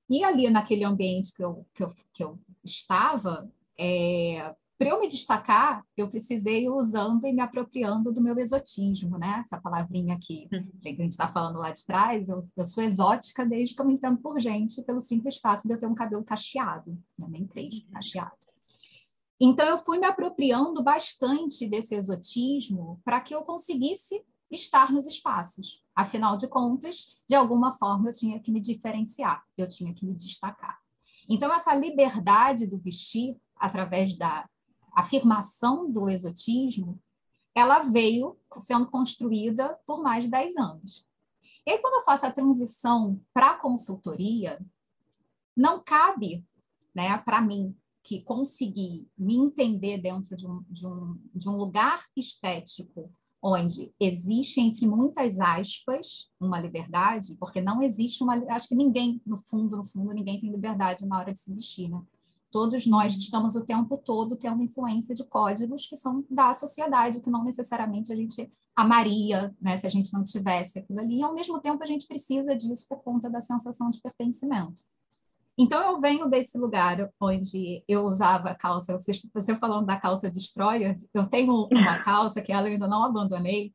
[0.09, 5.09] e ali naquele ambiente que eu, que eu, que eu estava, é, para eu me
[5.09, 9.41] destacar, eu precisei ir usando e me apropriando do meu exotismo, né?
[9.41, 10.71] Essa palavrinha aqui uhum.
[10.79, 13.85] que a gente está falando lá de trás, eu, eu, sou exótica desde que eu
[13.85, 17.27] me entendo por gente, pelo simples fato de eu ter um cabelo cacheado, né?
[17.29, 18.40] nem crespo, cacheado.
[19.43, 25.83] Então, eu fui me apropriando bastante desse exotismo para que eu conseguisse estar nos espaços.
[25.95, 30.13] Afinal de contas, de alguma forma, eu tinha que me diferenciar, eu tinha que me
[30.13, 30.79] destacar.
[31.27, 34.47] Então, essa liberdade do vestir, através da
[34.95, 37.01] afirmação do exotismo,
[37.55, 41.03] ela veio sendo construída por mais de 10 anos.
[41.65, 44.63] E aí, quando eu faço a transição para a consultoria,
[45.57, 46.45] não cabe
[46.93, 52.03] né, para mim que consegui me entender dentro de um, de um, de um lugar
[52.15, 53.11] estético
[53.41, 58.35] onde existe, entre muitas aspas, uma liberdade, porque não existe uma.
[58.53, 61.89] Acho que ninguém, no fundo, no fundo, ninguém tem liberdade na hora de se vestir,
[61.89, 62.01] né?
[62.51, 67.29] Todos nós estamos o tempo todo tendo influência de códigos que são da sociedade, que
[67.29, 71.19] não necessariamente a gente amaria, né, se a gente não tivesse aquilo ali.
[71.19, 74.83] E, ao mesmo tempo, a gente precisa disso por conta da sensação de pertencimento.
[75.61, 80.95] Então, eu venho desse lugar onde eu usava calça, você, você falando da calça destroyer,
[81.13, 83.71] eu tenho uma calça que ela ainda não abandonei,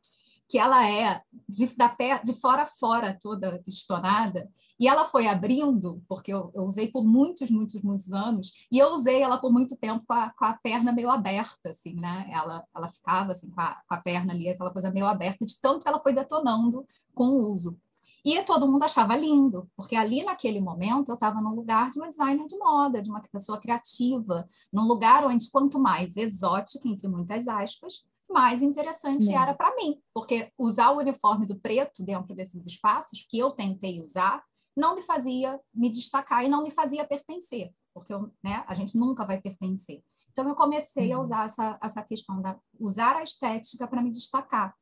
[0.48, 5.28] que ela é de, da pé, de fora a fora toda estonada, e ela foi
[5.28, 9.52] abrindo, porque eu, eu, usei por muitos, muitos, muitos anos, e eu usei ela por
[9.52, 12.28] muito tempo com a, com a perna meio aberta, assim, né?
[12.32, 15.60] Ela, ela ficava assim, com a, com a perna ali, aquela coisa meio aberta, de
[15.60, 17.78] tanto que ela foi detonando com o uso.
[18.26, 22.08] E todo mundo achava lindo, porque ali naquele momento eu estava no lugar de uma
[22.08, 27.46] designer de moda, de uma pessoa criativa, num lugar onde quanto mais exótica, entre muitas
[27.46, 33.24] aspas, mais interessante era para mim, porque usar o uniforme do preto dentro desses espaços
[33.30, 34.42] que eu tentei usar
[34.76, 38.98] não me fazia me destacar e não me fazia pertencer, porque eu, né, a gente
[38.98, 40.02] nunca vai pertencer.
[40.32, 41.22] Então eu comecei a uhum.
[41.22, 44.74] usar essa, essa questão da usar a estética para me destacar.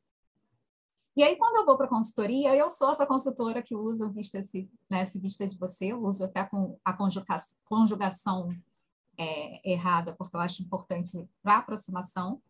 [1.17, 4.11] E aí, quando eu vou para a consultoria, eu sou essa consultora que usa o
[4.11, 4.43] Vista,
[4.91, 8.49] né, Vista de Você, eu uso até com a conjugação, conjugação
[9.17, 12.43] é, errada, porque eu acho importante para aproximação.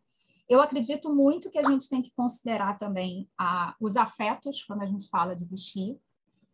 [0.48, 4.86] Eu acredito muito que a gente tem que considerar também a, os afetos quando a
[4.86, 5.98] gente fala de vestir.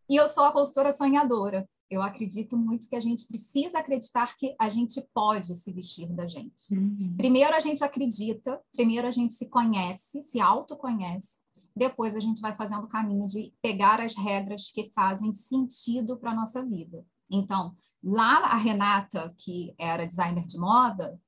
[0.09, 1.69] E eu sou a consultora sonhadora.
[1.89, 6.27] Eu acredito muito que a gente precisa acreditar que a gente pode se vestir da
[6.27, 6.73] gente.
[6.73, 7.15] Uhum.
[7.17, 11.41] Primeiro a gente acredita, primeiro a gente se conhece, se autoconhece,
[11.75, 16.33] depois a gente vai fazendo o caminho de pegar as regras que fazem sentido para
[16.33, 17.05] a nossa vida.
[17.31, 21.19] Então, lá a Renata, que era designer de moda,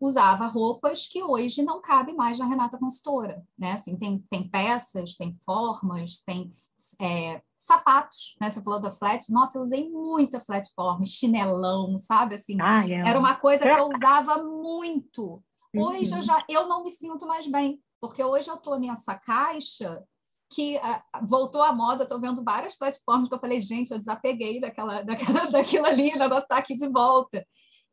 [0.00, 3.72] usava roupas que hoje não cabem mais na Renata consultora, né?
[3.72, 6.50] Assim, tem, tem peças, tem formas, tem
[6.98, 8.50] é, sapatos, né?
[8.50, 12.36] Você falou da flat, nossa, eu usei muita flatform, chinelão, sabe?
[12.36, 13.06] Assim, ah, é.
[13.06, 15.42] era uma coisa que eu usava muito.
[15.76, 16.16] Hoje uhum.
[16.16, 20.02] eu já eu não me sinto mais bem porque hoje eu estou nessa caixa
[20.48, 24.60] que uh, voltou à moda, estou vendo várias plataformas que eu falei, gente, eu desapeguei
[24.60, 27.46] daquela, daquela, daquilo ali, o negócio está aqui de volta.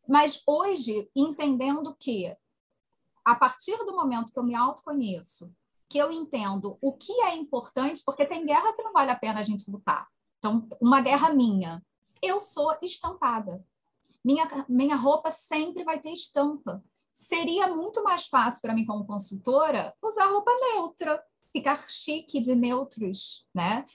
[0.07, 2.35] Mas hoje, entendendo que,
[3.23, 5.51] a partir do momento que eu me autoconheço,
[5.89, 9.39] que eu entendo o que é importante, porque tem guerra que não vale a pena
[9.39, 10.07] a gente lutar.
[10.39, 11.83] Então, uma guerra minha.
[12.21, 13.63] Eu sou estampada.
[14.23, 16.83] Minha, minha roupa sempre vai ter estampa
[17.17, 23.45] seria muito mais fácil para mim como consultora usar roupa neutra, ficar chique de neutros,
[23.55, 23.85] né?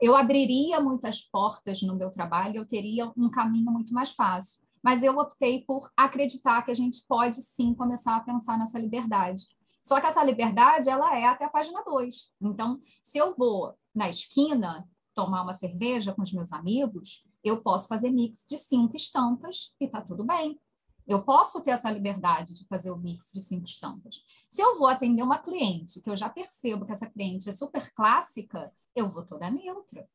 [0.00, 4.60] eu abriria muitas portas no meu trabalho, eu teria um caminho muito mais fácil.
[4.80, 9.42] Mas eu optei por acreditar que a gente pode sim começar a pensar nessa liberdade.
[9.82, 12.30] Só que essa liberdade, ela é até a página 2.
[12.40, 17.88] Então, se eu vou na esquina tomar uma cerveja com os meus amigos, eu posso
[17.88, 20.60] fazer mix de cinco estampas e tá tudo bem.
[21.08, 24.22] Eu posso ter essa liberdade de fazer o mix de cinco estampas.
[24.46, 27.90] Se eu vou atender uma cliente que eu já percebo que essa cliente é super
[27.94, 30.06] clássica, eu vou toda neutra.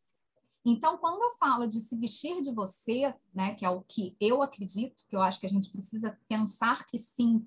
[0.64, 4.44] Então, quando eu falo de se vestir de você, né, que é o que eu
[4.44, 7.46] acredito, que eu acho que a gente precisa pensar que sim,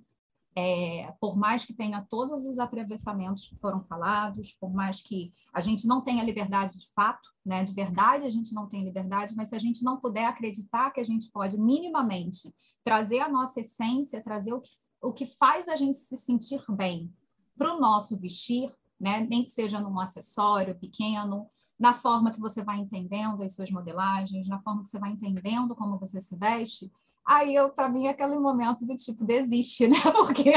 [0.59, 5.61] é, por mais que tenha todos os atravessamentos que foram falados, por mais que a
[5.61, 9.51] gente não tenha liberdade de fato, né, de verdade a gente não tem liberdade, mas
[9.51, 14.23] se a gente não puder acreditar que a gente pode minimamente trazer a nossa essência,
[14.23, 14.71] trazer o que,
[15.03, 17.13] o que faz a gente se sentir bem
[17.55, 21.47] para o nosso vestir, né, nem que seja num acessório pequeno,
[21.79, 25.77] na forma que você vai entendendo as suas modelagens, na forma que você vai entendendo
[25.77, 26.91] como você se veste,
[27.27, 29.97] Aí eu, para mim, é aquele momento do tipo, desiste, né?
[30.15, 30.53] Porque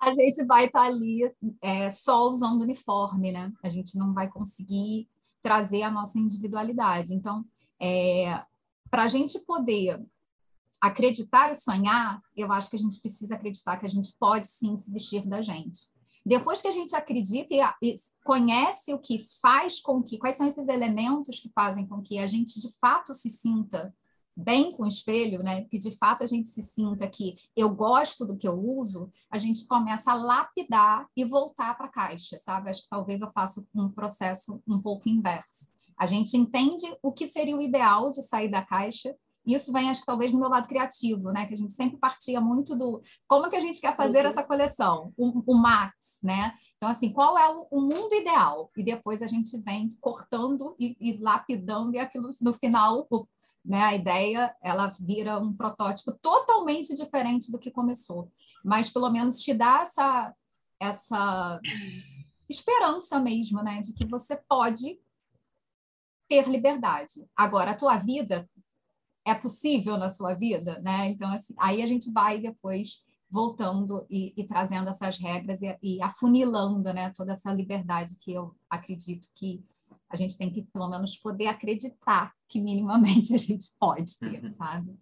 [0.00, 3.52] a gente vai estar tá ali é, só usando uniforme, né?
[3.64, 5.08] A gente não vai conseguir
[5.42, 7.12] trazer a nossa individualidade.
[7.12, 7.44] Então,
[7.80, 8.44] é,
[8.90, 10.00] para a gente poder
[10.80, 14.76] acreditar e sonhar, eu acho que a gente precisa acreditar que a gente pode sim
[14.76, 15.80] se vestir da gente.
[16.24, 20.46] Depois que a gente acredita e, e conhece o que faz com que, quais são
[20.46, 23.92] esses elementos que fazem com que a gente de fato se sinta
[24.38, 28.24] bem com o espelho, né, que de fato a gente se sinta que eu gosto
[28.24, 32.70] do que eu uso, a gente começa a lapidar e voltar para a caixa, sabe?
[32.70, 35.66] Acho que talvez eu faça um processo um pouco inverso.
[35.98, 39.12] A gente entende o que seria o ideal de sair da caixa,
[39.54, 41.46] isso vem, acho que talvez do meu lado criativo, né?
[41.46, 44.26] Que a gente sempre partia muito do como que a gente quer fazer uhum.
[44.26, 46.52] essa coleção, o, o, max, né?
[46.76, 48.70] Então, assim, qual é o, o, mundo ideal?
[48.76, 53.26] E depois a gente vem cortando e, e lapidando, e aquilo no final, o
[53.64, 53.82] né?
[53.82, 58.30] A ideia ela vira um protótipo totalmente diferente do que começou,
[58.64, 60.34] mas pelo menos te dá essa
[60.80, 61.60] essa
[62.48, 65.00] esperança mesmo, né, de que você pode
[66.28, 67.26] ter liberdade.
[67.36, 68.48] Agora a tua vida
[69.26, 71.08] é possível na sua vida, né?
[71.08, 76.02] Então assim, aí a gente vai depois voltando e, e trazendo essas regras e, e
[76.02, 79.62] afunilando, né, toda essa liberdade que eu acredito que
[80.10, 84.50] a gente tem que, pelo menos, poder acreditar que minimamente a gente pode ter, uhum.
[84.50, 84.98] sabe?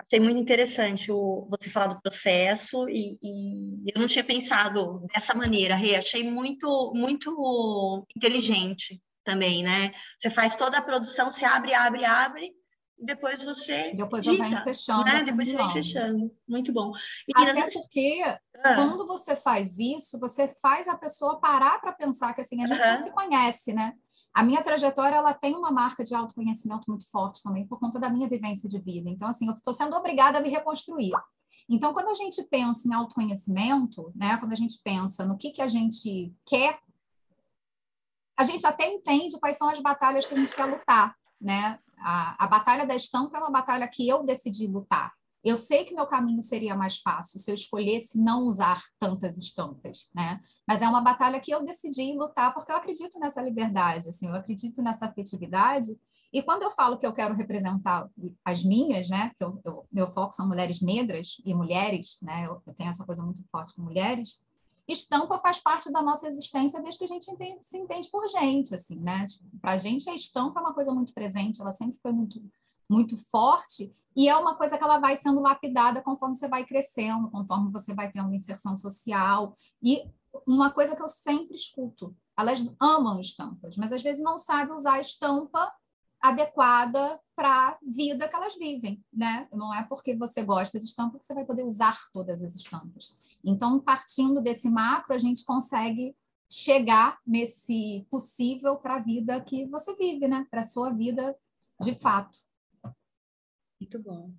[0.00, 5.34] Achei muito interessante o, você falar do processo e, e, eu não tinha pensado dessa
[5.34, 5.94] maneira, Rê.
[5.94, 9.92] Achei muito, muito inteligente também, né?
[10.18, 12.52] Você faz toda a produção, você abre, abre, abre,
[12.98, 13.92] depois você.
[13.94, 15.04] Depois dita, vai fechando.
[15.04, 15.22] Né?
[15.22, 16.34] Depois você vai fechando.
[16.48, 16.92] Muito bom.
[17.28, 18.22] Meninas, Até porque
[18.64, 18.74] ah.
[18.74, 22.86] quando você faz isso, você faz a pessoa parar para pensar que assim, a gente
[22.86, 23.94] não se conhece, né?
[24.32, 28.10] A minha trajetória ela tem uma marca de autoconhecimento muito forte também por conta da
[28.10, 29.08] minha vivência de vida.
[29.08, 31.12] Então, assim, eu estou sendo obrigada a me reconstruir.
[31.68, 35.62] Então, quando a gente pensa em autoconhecimento, né, quando a gente pensa no que, que
[35.62, 36.78] a gente quer,
[38.36, 41.78] a gente até entende quais são as batalhas que a gente quer lutar, né?
[41.98, 45.12] A, a batalha da estampa é uma batalha que eu decidi lutar.
[45.46, 50.10] Eu sei que meu caminho seria mais fácil se eu escolhesse não usar tantas estampas,
[50.12, 50.40] né?
[50.66, 54.34] Mas é uma batalha que eu decidi lutar porque eu acredito nessa liberdade, assim, eu
[54.34, 55.96] acredito nessa afetividade.
[56.32, 58.08] E quando eu falo que eu quero representar
[58.44, 59.30] as minhas, né?
[59.38, 62.46] Que eu, eu, meu foco são mulheres negras e mulheres, né?
[62.46, 64.44] Eu, eu tenho essa coisa muito forte com mulheres
[64.88, 68.74] estampa faz parte da nossa existência desde que a gente entende, se entende por gente,
[68.74, 69.26] assim, né?
[69.26, 72.40] Tipo, Para a gente, a estampa é uma coisa muito presente, ela sempre foi muito,
[72.88, 77.30] muito forte, e é uma coisa que ela vai sendo lapidada conforme você vai crescendo,
[77.30, 79.52] conforme você vai tendo inserção social.
[79.82, 80.08] E
[80.46, 84.94] uma coisa que eu sempre escuto, elas amam estampas, mas às vezes não sabem usar
[84.94, 85.72] a estampa
[86.20, 89.46] adequada para a vida que elas vivem, né?
[89.52, 93.38] Não é porque você gosta de estampa que você vai poder usar todas as estampas.
[93.44, 96.16] Então, partindo desse macro, a gente consegue
[96.50, 100.46] chegar nesse possível para a vida que você vive, né?
[100.50, 101.36] Para a sua vida
[101.80, 102.38] de fato.
[103.80, 104.32] Muito bom.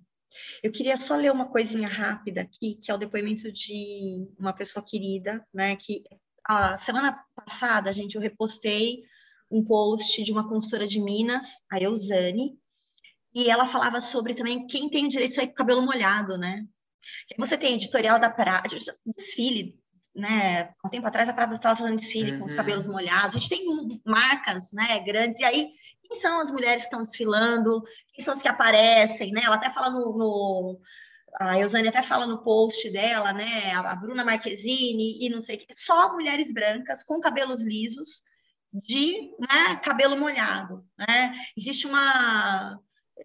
[0.62, 4.84] Eu queria só ler uma coisinha rápida aqui, que é o depoimento de uma pessoa
[4.84, 5.76] querida, né?
[5.76, 6.02] Que
[6.44, 9.04] a semana passada, gente, eu repostei
[9.50, 12.58] um post de uma consultora de Minas, a Eusane,
[13.34, 16.36] e ela falava sobre também quem tem o direito de sair com o cabelo molhado,
[16.36, 16.64] né?
[17.38, 18.68] Você tem editorial da Prada,
[19.16, 19.78] desfile,
[20.14, 20.74] né?
[20.82, 22.38] Há um tempo atrás a Prada estava fazendo desfile uhum.
[22.40, 22.56] com os uhum.
[22.56, 23.36] cabelos molhados.
[23.36, 25.38] A gente tem marcas, né, grandes.
[25.38, 25.70] E aí,
[26.02, 27.82] quem são as mulheres que estão desfilando?
[28.12, 29.42] Quem são as que aparecem, né?
[29.44, 30.80] Ela até fala no, no
[31.38, 33.72] a Eusane até fala no post dela, né?
[33.74, 35.66] A Bruna Marquezine e não sei o que.
[35.74, 38.22] Só mulheres brancas com cabelos lisos
[38.72, 40.84] de né, cabelo molhado.
[40.96, 41.34] Né?
[41.56, 42.78] Existe uma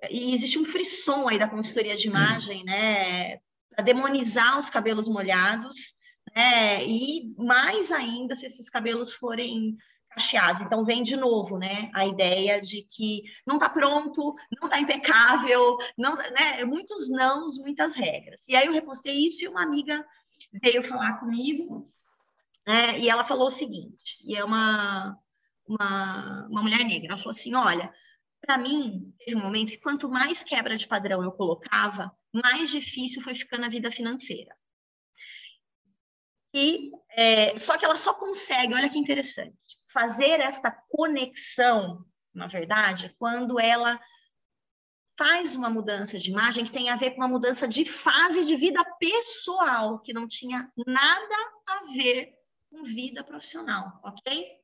[0.09, 3.37] existe um frisson aí da consultoria de imagem, né,
[3.69, 5.93] para demonizar os cabelos molhados,
[6.35, 9.77] né, e mais ainda se esses cabelos forem
[10.09, 10.61] cacheados.
[10.61, 15.77] Então vem de novo, né, a ideia de que não está pronto, não está impecável,
[15.97, 18.47] não, né, muitos nãos, muitas regras.
[18.47, 20.05] E aí eu repostei isso e uma amiga
[20.61, 21.89] veio falar comigo,
[22.65, 25.17] né, e ela falou o seguinte, e é uma
[25.67, 27.09] uma, uma mulher negra.
[27.09, 27.93] Ela falou assim: olha,
[28.41, 33.21] para mim, teve um momento que quanto mais quebra de padrão eu colocava, mais difícil
[33.21, 34.55] foi ficando a vida financeira.
[36.53, 39.57] E é, só que ela só consegue, olha que interessante,
[39.91, 43.99] fazer esta conexão, na verdade, quando ela
[45.17, 48.55] faz uma mudança de imagem que tem a ver com uma mudança de fase de
[48.55, 51.35] vida pessoal, que não tinha nada
[51.67, 52.33] a ver
[52.69, 54.62] com vida profissional, ok?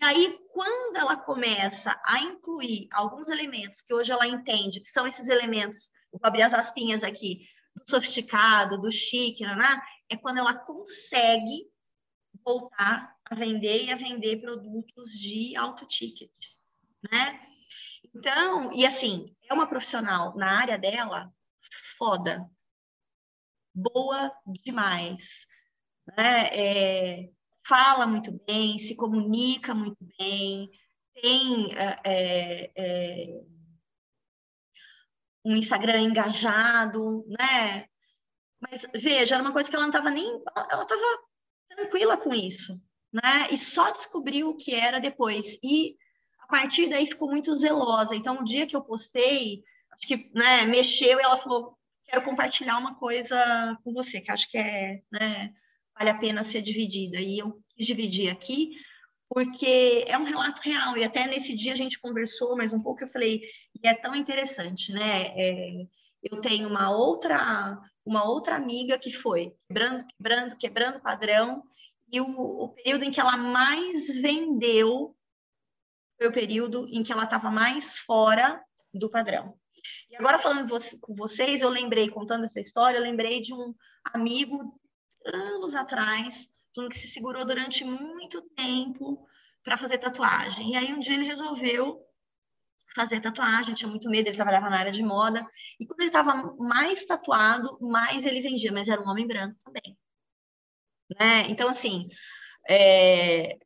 [0.00, 5.06] E aí, quando ela começa a incluir alguns elementos que hoje ela entende que são
[5.06, 7.46] esses elementos, vou abrir as aspinhas aqui,
[7.76, 9.82] do sofisticado, do chique, né, né?
[10.08, 11.70] é quando ela consegue
[12.42, 16.30] voltar a vender e a vender produtos de alto ticket,
[17.10, 17.38] né?
[18.14, 21.32] Então, e assim, é uma profissional na área dela
[21.98, 22.50] foda,
[23.74, 25.46] boa demais,
[26.16, 26.48] né?
[26.52, 27.30] É,
[27.70, 30.68] fala muito bem, se comunica muito bem,
[31.22, 33.40] tem é, é, é,
[35.44, 37.86] um Instagram engajado, né?
[38.60, 41.22] Mas veja, era uma coisa que ela não estava nem, ela estava
[41.68, 42.74] tranquila com isso,
[43.12, 43.46] né?
[43.52, 45.56] E só descobriu o que era depois.
[45.62, 45.96] E
[46.40, 48.16] a partir daí ficou muito zelosa.
[48.16, 49.62] Então, o dia que eu postei,
[49.92, 54.50] acho que, né, mexeu e ela falou: quero compartilhar uma coisa com você, que acho
[54.50, 55.54] que é, né,
[56.00, 57.20] vale a pena ser dividida.
[57.20, 58.70] E eu quis dividir aqui,
[59.28, 60.96] porque é um relato real.
[60.96, 63.42] E até nesse dia a gente conversou mais um pouco, eu falei,
[63.74, 65.26] e é tão interessante, né?
[65.36, 65.86] É,
[66.22, 71.62] eu tenho uma outra, uma outra amiga que foi quebrando, quebrando, quebrando padrão,
[72.10, 75.14] e o, o período em que ela mais vendeu
[76.16, 79.54] foi o período em que ela estava mais fora do padrão.
[80.10, 80.68] E agora falando
[81.00, 83.74] com vocês, eu lembrei, contando essa história, eu lembrei de um
[84.12, 84.79] amigo
[85.26, 86.48] anos atrás,
[86.90, 89.26] que se segurou durante muito tempo
[89.62, 90.72] para fazer tatuagem.
[90.72, 92.04] E aí um dia ele resolveu
[92.94, 95.46] fazer tatuagem, tinha muito medo, ele trabalhava na área de moda.
[95.78, 99.96] E quando ele estava mais tatuado, mais ele vendia, mas era um homem branco também.
[101.18, 101.46] Né?
[101.48, 102.08] Então, assim,
[102.68, 103.58] é,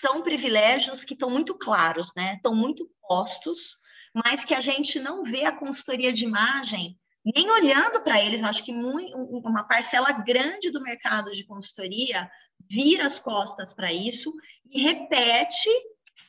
[0.00, 2.34] são privilégios que estão muito claros, né?
[2.34, 3.76] Estão muito postos,
[4.14, 8.46] mas que a gente não vê a consultoria de imagem nem olhando para eles, eu
[8.46, 12.30] acho que muito, uma parcela grande do mercado de consultoria
[12.68, 14.32] vira as costas para isso
[14.70, 15.68] e repete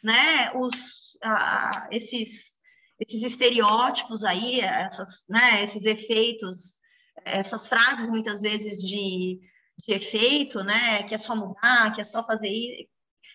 [0.04, 2.58] né, os, uh, esses,
[3.00, 6.80] esses estereótipos aí, essas, né, esses efeitos,
[7.24, 9.39] essas frases muitas vezes de,
[9.78, 12.89] de efeito, né, que é só mudar, que é só fazer isso,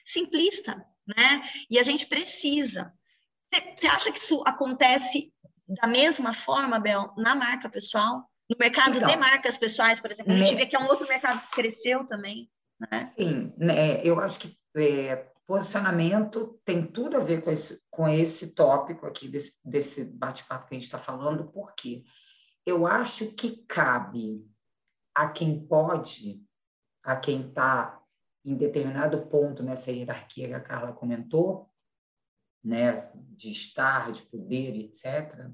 [0.05, 1.43] simplista, né?
[1.69, 2.93] E a gente precisa.
[3.77, 5.33] Você acha que isso acontece
[5.69, 8.29] da mesma forma, Bel, na marca pessoal?
[8.49, 10.87] No mercado então, de marcas pessoais, por exemplo, a gente né, vê que é um
[10.87, 12.49] outro mercado que cresceu também.
[12.79, 13.13] Né?
[13.17, 18.49] Sim, né, eu acho que é, posicionamento tem tudo a ver com esse, com esse
[18.49, 22.05] tópico aqui, desse, desse bate-papo que a gente está falando, porque
[22.65, 24.45] eu acho que cabe
[25.15, 26.43] a quem pode,
[27.03, 28.01] a quem está
[28.45, 31.71] em determinado ponto nessa hierarquia que a Carla comentou,
[32.67, 35.49] né, de estar, de poder, etc.,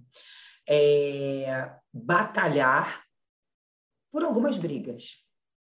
[0.66, 3.04] é, batalhar
[4.10, 5.16] por algumas brigas,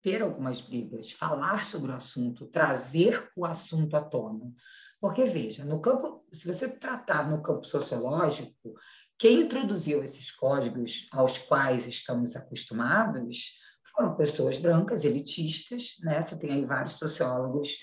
[0.03, 4.53] ter algumas brigas, falar sobre o assunto, trazer o assunto à tona.
[5.01, 8.75] Porque, veja, no campo, se você tratar no campo sociológico,
[9.17, 13.53] quem introduziu esses códigos aos quais estamos acostumados
[13.95, 16.21] foram pessoas brancas, elitistas, né?
[16.23, 17.77] Você tem aí vários sociólogos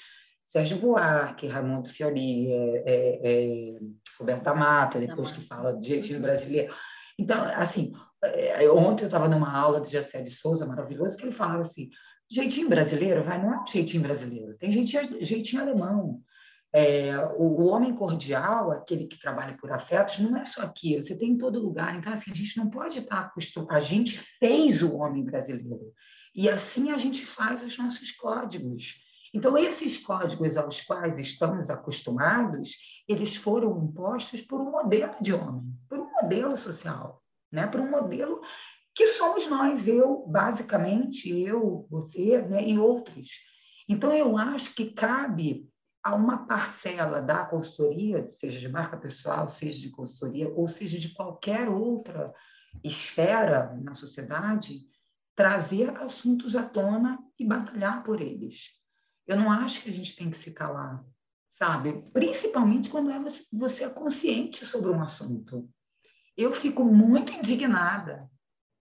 [0.46, 3.80] Sérgio Buarque, Raimundo Fiori, é, é, é,
[4.20, 6.74] Roberta Mata, depois que fala de jeitinho brasileiro.
[7.18, 7.92] Então, assim,
[8.24, 11.90] é, ontem eu estava numa aula de Jessé de Souza, maravilhoso, que ele falava assim,
[12.30, 16.22] jeitinho brasileiro, vai, não é um jeitinho brasileiro, tem jeitinho, jeitinho alemão.
[16.72, 21.18] É, o, o, homem cordial, aquele que trabalha por afetos, não é só aqui, você
[21.18, 21.96] tem em todo lugar.
[21.96, 23.72] Então, assim, a gente não pode estar acostumado.
[23.74, 25.94] A gente fez o homem brasileiro.
[26.36, 28.94] E assim a gente faz os nossos códigos.
[29.36, 35.78] Então, esses códigos aos quais estamos acostumados, eles foram impostos por um modelo de homem,
[35.90, 37.22] por um modelo social,
[37.52, 37.68] né?
[37.68, 38.40] por um modelo
[38.96, 42.66] que somos nós, eu, basicamente, eu, você né?
[42.66, 43.28] e outros.
[43.90, 45.70] Então, eu acho que cabe
[46.02, 51.14] a uma parcela da consultoria, seja de marca pessoal, seja de consultoria, ou seja de
[51.14, 52.34] qualquer outra
[52.82, 54.88] esfera na sociedade,
[55.36, 58.85] trazer assuntos à tona e batalhar por eles.
[59.28, 61.04] Eu não acho que a gente tem que se calar,
[61.50, 62.04] sabe?
[62.14, 63.20] Principalmente quando é
[63.52, 65.70] você é consciente sobre um assunto.
[66.38, 68.30] Eu fico muito indignada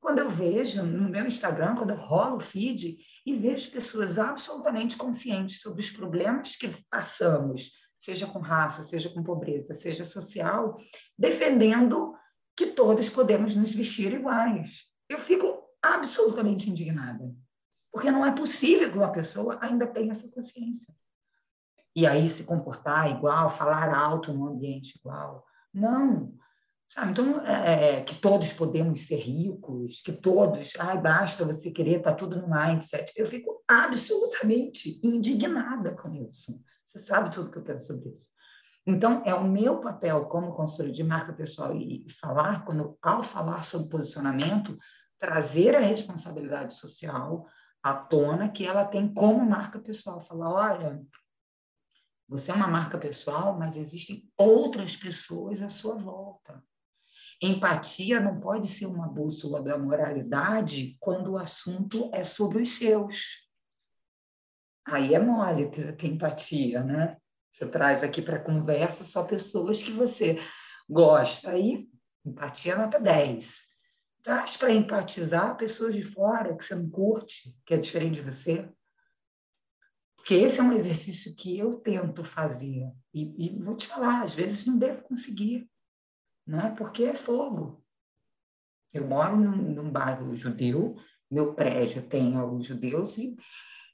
[0.00, 4.98] quando eu vejo no meu Instagram, quando eu rolo o feed e vejo pessoas absolutamente
[4.98, 10.76] conscientes sobre os problemas que passamos, seja com raça, seja com pobreza, seja social,
[11.18, 12.12] defendendo
[12.54, 14.82] que todos podemos nos vestir iguais.
[15.08, 17.34] Eu fico absolutamente indignada,
[17.94, 20.92] porque não é possível que uma pessoa ainda tenha essa consciência.
[21.94, 25.46] E aí se comportar igual, falar alto no ambiente igual.
[25.72, 26.36] Não.
[26.88, 27.12] Sabe?
[27.12, 32.12] Então, é, é, que todos podemos ser ricos, que todos, ai, basta você querer, tá
[32.12, 33.12] tudo no mindset.
[33.16, 36.60] Eu fico absolutamente indignada com isso.
[36.84, 38.26] Você sabe tudo que eu penso sobre isso.
[38.84, 43.62] Então, é o meu papel como consultora de marca pessoal e falar, quando, ao falar
[43.62, 44.76] sobre posicionamento,
[45.16, 47.46] trazer a responsabilidade social
[47.84, 50.18] à tona que ela tem como marca pessoal.
[50.18, 51.06] Falar, olha,
[52.26, 56.64] você é uma marca pessoal, mas existem outras pessoas à sua volta.
[57.42, 63.44] Empatia não pode ser uma bússola da moralidade quando o assunto é sobre os seus.
[64.86, 67.18] Aí é mole ter empatia, né?
[67.52, 70.38] Você traz aqui para conversa só pessoas que você
[70.88, 71.50] gosta.
[71.50, 71.86] Aí,
[72.24, 73.73] empatia nota 10.
[74.24, 78.66] Traz para empatizar pessoas de fora que você não curte, que é diferente de você.
[80.16, 82.90] Porque esse é um exercício que eu tento fazer.
[83.12, 85.70] E, e vou te falar, às vezes não devo conseguir,
[86.46, 86.74] né?
[86.78, 87.84] porque é fogo.
[88.94, 90.96] Eu moro num, num bairro judeu,
[91.30, 93.36] meu prédio tem alguns judeus e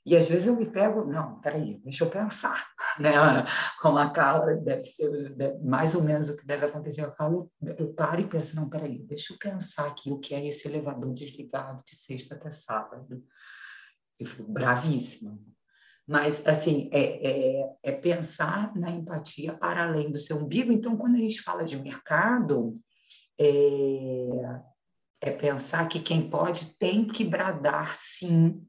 [0.05, 2.66] e às vezes eu me pego, não, peraí, deixa eu pensar,
[2.98, 3.12] né?
[3.80, 5.11] Com a Carla, deve ser
[5.62, 7.46] mais ou menos o que deve acontecer com a Carla.
[7.78, 11.12] Eu paro e penso, não, peraí, deixa eu pensar aqui o que é esse elevador
[11.12, 13.22] desligado de sexta até sábado.
[14.18, 15.38] Eu fico bravíssima.
[16.09, 20.72] Mas, assim, é, é, é pensar na empatia para além do seu umbigo.
[20.72, 22.80] Então, quando a gente fala de mercado,
[23.38, 24.61] é,
[25.20, 28.66] é pensar que quem pode tem que bradar, sim,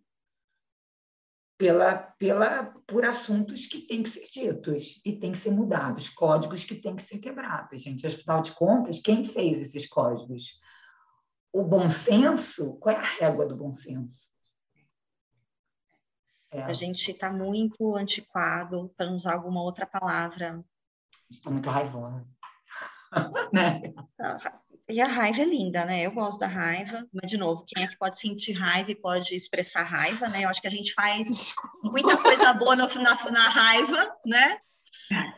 [1.62, 6.64] pela, pela, por assuntos que têm que ser ditos e têm que ser mudados, códigos
[6.64, 8.08] que têm que ser quebrados, gente.
[8.08, 10.60] Afinal de contas, quem fez esses códigos?
[11.54, 14.28] O bom senso, qual é a régua do bom senso?
[16.50, 16.64] É.
[16.64, 20.66] A gente está muito antiquado, para usar alguma outra palavra.
[21.30, 22.28] Está muito raivosa.
[23.54, 23.82] né?
[24.92, 26.02] E a raiva é linda, né?
[26.06, 29.34] Eu gosto da raiva, mas, de novo, quem é que pode sentir raiva e pode
[29.34, 30.44] expressar raiva, né?
[30.44, 31.92] Eu acho que a gente faz Desculpa.
[31.92, 34.60] muita coisa boa no, na, na raiva, né?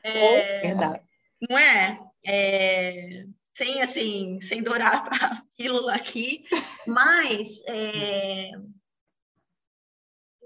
[0.04, 1.02] É, Verdade.
[1.48, 2.00] Não é?
[2.26, 3.26] é?
[3.56, 6.44] Sem, assim, sem dourar a pílula aqui,
[6.88, 8.50] mas é,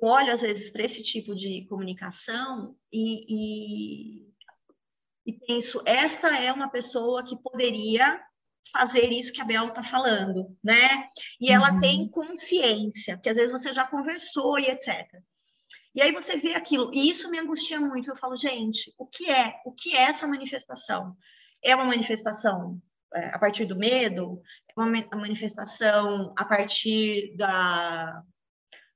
[0.01, 4.33] eu olho, às vezes, para esse tipo de comunicação e, e,
[5.25, 8.21] e penso, esta é uma pessoa que poderia
[8.71, 11.07] fazer isso que a Bel está falando, né?
[11.39, 11.79] E ela uhum.
[11.79, 15.05] tem consciência, porque às vezes você já conversou e etc.
[15.95, 18.09] E aí você vê aquilo, e isso me angustia muito.
[18.09, 19.55] Eu falo, gente, o que é?
[19.65, 21.15] O que é essa manifestação?
[21.63, 22.79] É uma manifestação
[23.13, 24.41] é, a partir do medo?
[24.69, 28.23] É uma manifestação a partir da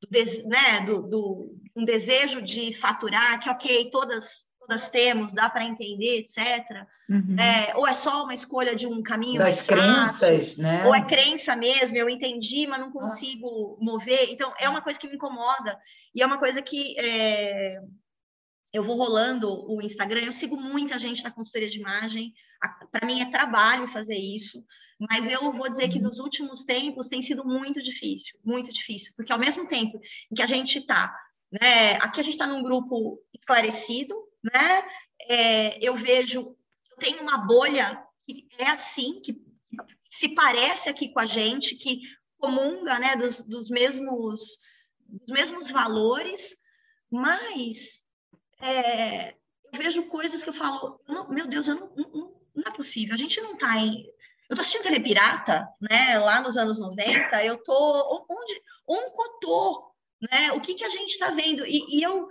[0.01, 5.65] do, né, do, do um desejo de faturar, que ok, todas todas temos, dá para
[5.65, 6.87] entender, etc.
[7.09, 7.37] Uhum.
[7.37, 10.85] É, ou é só uma escolha de um caminho das mais fácil, né?
[10.85, 12.93] ou é crença mesmo, eu entendi, mas não ah.
[12.93, 13.83] consigo ah.
[13.83, 14.29] mover.
[14.31, 15.77] Então, é uma coisa que me incomoda,
[16.15, 17.79] e é uma coisa que é,
[18.73, 22.33] eu vou rolando o Instagram, eu sigo muita gente na consultoria de imagem,
[22.91, 24.63] para mim é trabalho fazer isso,
[25.09, 26.03] mas eu vou dizer que uhum.
[26.03, 29.99] nos últimos tempos tem sido muito difícil, muito difícil, porque ao mesmo tempo
[30.31, 31.13] em que a gente está,
[31.51, 34.83] né, aqui a gente está num grupo esclarecido, né?
[35.21, 36.55] É, eu vejo,
[36.91, 39.41] eu tenho uma bolha que é assim, que
[40.09, 42.01] se parece aqui com a gente, que
[42.37, 44.59] comunga, né, dos, dos mesmos
[45.07, 46.55] dos mesmos valores,
[47.09, 48.01] mas
[48.61, 49.31] é,
[49.73, 53.17] eu vejo coisas que eu falo, meu Deus, eu não, não, não é possível, a
[53.17, 54.05] gente não está em
[54.49, 59.39] eu tô assistindo TV Pirata, né, lá nos anos 90, eu tô onde onde eu
[59.39, 60.51] tô, né?
[60.51, 61.65] O que que a gente está vendo?
[61.65, 62.27] E, e eu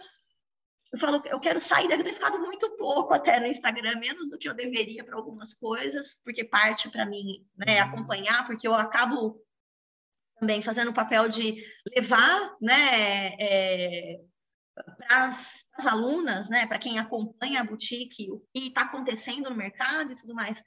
[0.92, 4.36] eu falo, eu quero sair, deve ter ficado muito pouco até no Instagram, menos do
[4.36, 7.88] que eu deveria para algumas coisas, porque parte para mim, né, uhum.
[7.88, 9.40] acompanhar, porque eu acabo
[10.38, 11.62] também fazendo o papel de
[11.94, 14.20] levar, né, é,
[14.98, 20.12] para as alunas, né, para quem acompanha a boutique, o que está acontecendo no mercado
[20.12, 20.62] e tudo mais.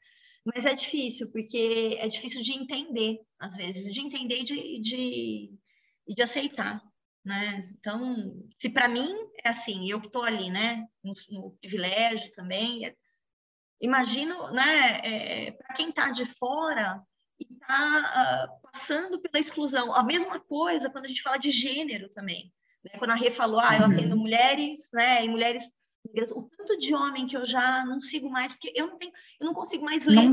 [0.45, 5.59] Mas é difícil, porque é difícil de entender, às vezes, de entender e de, de,
[6.07, 6.81] de aceitar.
[7.25, 7.63] Né?
[7.79, 12.85] Então, se para mim é assim, eu que estou ali, né, no, no, privilégio também,
[12.85, 12.95] é,
[13.79, 17.01] imagino, né, é, para quem está de fora
[17.39, 19.95] e está uh, ah, passando pela exclusão.
[19.95, 22.51] A mesma coisa quando a gente fala de gênero também.
[22.83, 22.91] Né?
[22.99, 24.21] Quando a Rê falou, ah, eu atendo uhum.
[24.21, 25.71] mulheres, né, e mulheres
[26.35, 29.45] o tanto de homem que eu já não sigo mais, porque eu não tenho, eu
[29.45, 30.29] não consigo mais ler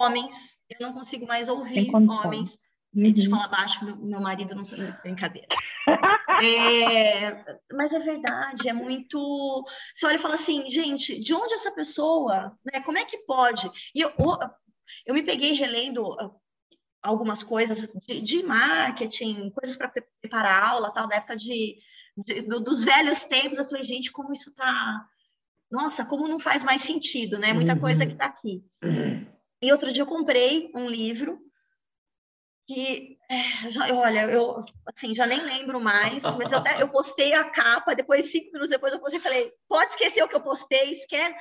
[0.00, 2.58] homens, eu não consigo mais ouvir homens.
[2.94, 3.12] Uhum.
[3.12, 5.48] Deixa eu falar baixo, meu, meu marido não sabe, brincadeira.
[6.42, 9.64] é, mas é verdade, é muito.
[9.94, 12.80] Você olha e fala assim, gente, de onde essa pessoa, né?
[12.80, 13.70] Como é que pode?
[13.94, 14.12] E eu,
[15.04, 16.30] eu me peguei relendo ah,
[17.02, 21.76] algumas coisas de, de marketing, coisas para preparar aula, tal, da época de
[22.16, 25.06] de, dos velhos tempos, eu falei, gente, como isso tá.
[25.70, 27.52] Nossa, como não faz mais sentido, né?
[27.52, 27.80] Muita uhum.
[27.80, 28.64] coisa que está aqui.
[28.82, 29.26] Uhum.
[29.60, 31.38] E outro dia eu comprei um livro
[32.66, 37.32] que, é, já, olha, eu assim, já nem lembro mais, mas eu, até, eu postei
[37.32, 40.90] a capa, depois, cinco minutos depois, eu postei falei, pode esquecer o que eu postei,
[40.90, 41.34] esquece.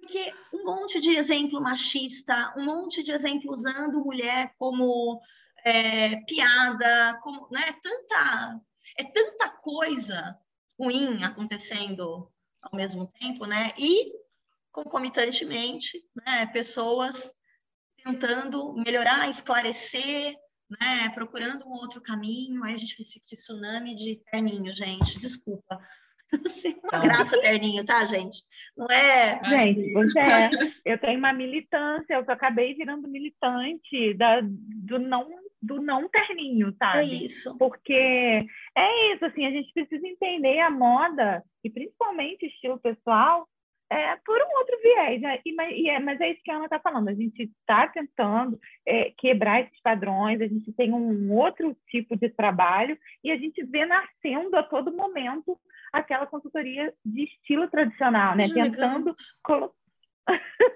[0.00, 5.20] Porque um monte de exemplo machista, um monte de exemplo usando mulher como
[5.64, 8.60] é, piada, como, né, tanta
[8.96, 10.38] é tanta coisa
[10.78, 12.30] ruim acontecendo
[12.62, 13.72] ao mesmo tempo, né?
[13.78, 14.12] E
[14.72, 17.30] concomitantemente, né, pessoas
[18.02, 20.34] tentando melhorar, esclarecer,
[20.70, 22.62] né, procurando um outro caminho.
[22.64, 25.18] Aí a gente fez esse tsunami de terninho, gente.
[25.18, 25.80] Desculpa.
[26.84, 26.98] Uma tá.
[27.00, 28.44] graça terninho, tá, gente?
[28.76, 29.40] Não é.
[29.44, 30.50] Gente, você é.
[30.84, 35.28] Eu tenho uma militância, eu acabei virando militante da, do não
[35.62, 37.00] do não terninho, sabe?
[37.00, 37.56] É isso.
[37.58, 43.46] Porque é isso, assim, a gente precisa entender a moda, e principalmente estilo pessoal,
[43.90, 45.20] é, por um outro viés.
[45.20, 45.38] Né?
[45.44, 47.88] E, mas, e é, mas é isso que a Ana está falando, a gente está
[47.88, 53.36] tentando é, quebrar esses padrões, a gente tem um outro tipo de trabalho, e a
[53.36, 55.58] gente vê nascendo a todo momento
[55.92, 58.48] aquela consultoria de estilo tradicional, né?
[58.48, 59.80] Tentando colocar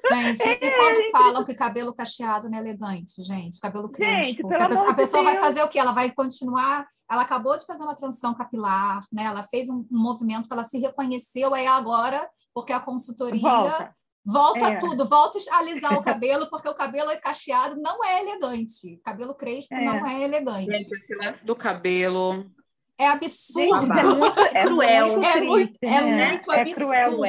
[0.08, 1.10] Gente, é, e quando gente...
[1.12, 5.22] falam que cabelo cacheado não é elegante, gente, cabelo crespo, gente, a pessoa, a pessoa
[5.22, 5.78] vai fazer o quê?
[5.78, 9.24] Ela vai continuar, ela acabou de fazer uma transição capilar, né?
[9.24, 13.94] Ela fez um, um movimento que ela se reconheceu aí agora, porque a consultoria volta,
[14.24, 14.78] volta é.
[14.78, 19.74] tudo, volta a alisar o cabelo, porque o cabelo cacheado não é elegante, cabelo crespo
[19.74, 19.84] é.
[19.84, 20.70] não é elegante.
[20.70, 22.50] Gente, esse lance do cabelo
[22.96, 23.86] é absurdo.
[23.86, 25.22] Gente, é, muito, é cruel.
[25.22, 26.28] É muito, é né?
[26.28, 27.16] muito é absurdo.
[27.16, 27.24] Cruel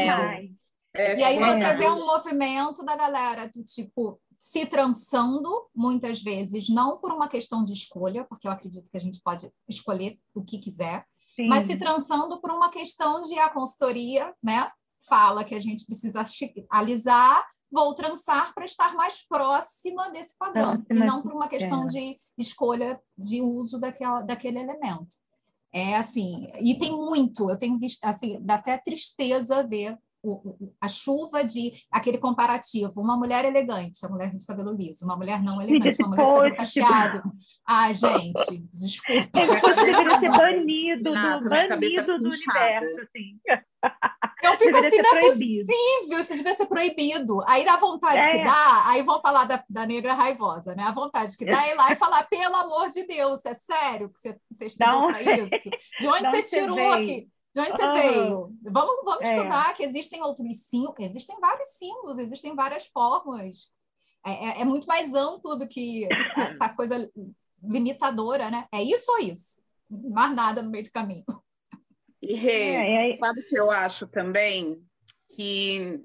[0.97, 1.73] é, e aí você é.
[1.75, 7.63] vê um movimento da galera do tipo se trançando muitas vezes, não por uma questão
[7.63, 11.05] de escolha, porque eu acredito que a gente pode escolher o que quiser,
[11.35, 11.47] Sim.
[11.47, 14.69] mas se trançando por uma questão de a consultoria, né?
[15.07, 16.23] Fala que a gente precisa
[16.69, 21.87] alisar, vou trançar para estar mais próxima desse padrão, e não por uma questão é.
[21.87, 25.15] de escolha de uso daquela, daquele elemento.
[25.71, 30.87] É assim, e tem muito, eu tenho visto, assim, dá até tristeza ver o, a
[30.87, 35.61] chuva de aquele comparativo, uma mulher elegante, a mulher de cabelo liso, uma mulher não
[35.61, 37.23] elegante, uma mulher de cabelo cacheado.
[37.67, 39.39] Ai, gente, desculpa.
[39.39, 43.39] Isso deveria ser banido, do, banido do universo, assim.
[44.43, 47.41] Eu fico assim, não é possível, isso devia ser proibido.
[47.47, 48.31] Aí dá vontade é.
[48.31, 50.83] que dá, aí vão falar da, da negra raivosa, né?
[50.83, 54.09] A vontade que dá é ir lá e falar, pelo amor de Deus, é sério
[54.09, 55.69] que você, você estudou para isso?
[55.99, 57.27] De onde você tirou aqui?
[57.55, 58.53] De onde você ah, veio?
[58.63, 59.31] Vamos, vamos é.
[59.31, 63.71] estudar que existem outros símbolos, existem vários símbolos, existem várias formas.
[64.25, 67.09] É, é, é, muito mais amplo do que essa coisa
[67.63, 68.67] limitadora, né?
[68.73, 69.61] É isso ou isso?
[69.89, 71.23] Mais nada no meio do caminho.
[72.21, 74.83] E Rê, é, sabe que eu acho também
[75.33, 76.03] que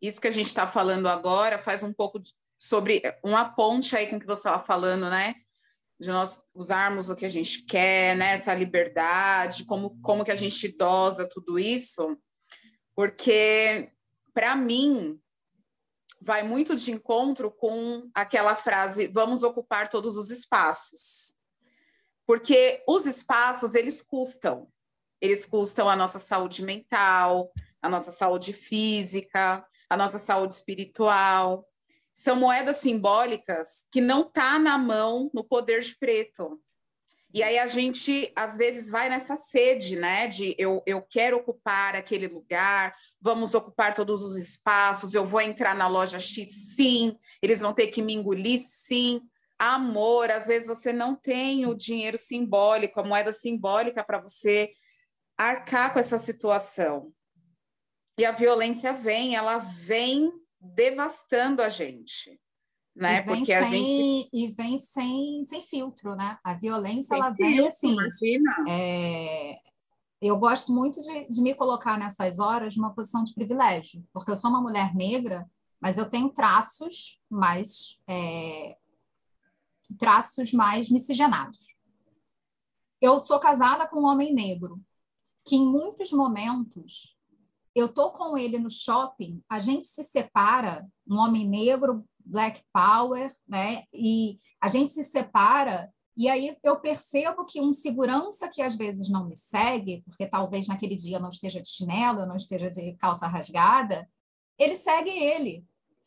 [0.00, 4.06] isso que a gente está falando agora faz um pouco de, sobre uma ponte aí
[4.06, 5.34] com o que você estava falando, né?
[6.02, 8.32] De nós usarmos o que a gente quer, né?
[8.32, 12.18] essa liberdade, como, como que a gente dosa tudo isso,
[12.92, 13.92] porque,
[14.34, 15.20] para mim,
[16.20, 21.36] vai muito de encontro com aquela frase: vamos ocupar todos os espaços.
[22.26, 24.68] Porque os espaços, eles custam.
[25.20, 31.64] Eles custam a nossa saúde mental, a nossa saúde física, a nossa saúde espiritual
[32.14, 36.60] são moedas simbólicas que não tá na mão no poder de preto.
[37.34, 40.26] E aí a gente às vezes vai nessa sede, né?
[40.26, 45.74] De eu, eu quero ocupar aquele lugar, vamos ocupar todos os espaços, eu vou entrar
[45.74, 49.22] na loja X, sim, eles vão ter que me engolir, sim.
[49.58, 54.72] Amor, às vezes você não tem o dinheiro simbólico, a moeda simbólica para você
[55.38, 57.12] arcar com essa situação.
[58.18, 60.30] E a violência vem, ela vem
[60.62, 62.40] devastando a gente.
[62.94, 63.20] Né?
[63.20, 64.28] E vem Porque sem, a gente.
[64.32, 66.38] E vem sem, sem filtro, né?
[66.44, 67.92] A violência, Sem ela filtro, vem assim.
[67.92, 68.64] Imagina.
[68.68, 69.58] é,
[70.20, 74.36] eu gosto muito de, de me colocar nessas horas numa posição de privilégio, porque eu
[74.36, 75.50] sou uma mulher negra,
[75.80, 78.76] mas eu tenho traços mais é,
[79.98, 81.76] traços mais miscigenados.
[83.00, 84.80] Eu sou casada com um homem negro,
[85.44, 87.16] que em muitos momentos
[87.74, 93.30] eu tô com ele no shopping, a gente se separa, um homem negro, black power,
[93.48, 93.84] né?
[93.92, 99.08] E a gente se separa e aí eu percebo que um segurança que às vezes
[99.08, 102.68] não me segue, porque talvez naquele dia eu não esteja de chinelo, eu não esteja
[102.68, 104.08] de calça rasgada,
[104.58, 105.64] ele segue ele.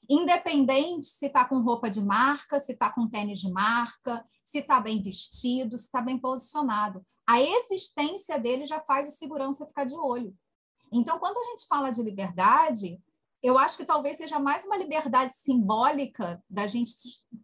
[0.08, 4.80] Independente se está com roupa de marca, se está com tênis de marca, se está
[4.80, 7.04] bem vestido, se está bem posicionado.
[7.26, 10.36] A existência dele já faz o segurança ficar de olho.
[10.92, 13.00] Então, quando a gente fala de liberdade,
[13.42, 16.92] eu acho que talvez seja mais uma liberdade simbólica da gente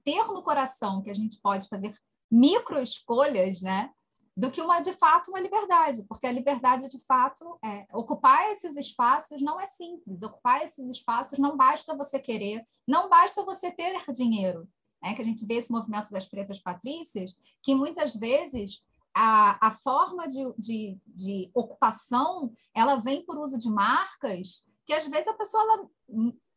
[0.04, 1.94] ter no coração que a gente pode fazer
[2.32, 3.92] micro escolhas, né?
[4.36, 8.78] Do que uma de fato uma liberdade, porque a liberdade de fato é ocupar esses
[8.78, 10.24] espaços não é simples.
[10.24, 14.68] Ocupar esses espaços não basta você querer, não basta você ter dinheiro.
[15.04, 15.14] Né?
[15.14, 18.84] Que a gente vê esse movimento das pretas patrícias, que muitas vezes
[19.16, 25.08] a, a forma de, de, de ocupação ela vem por uso de marcas que às
[25.08, 25.90] vezes a pessoa ela,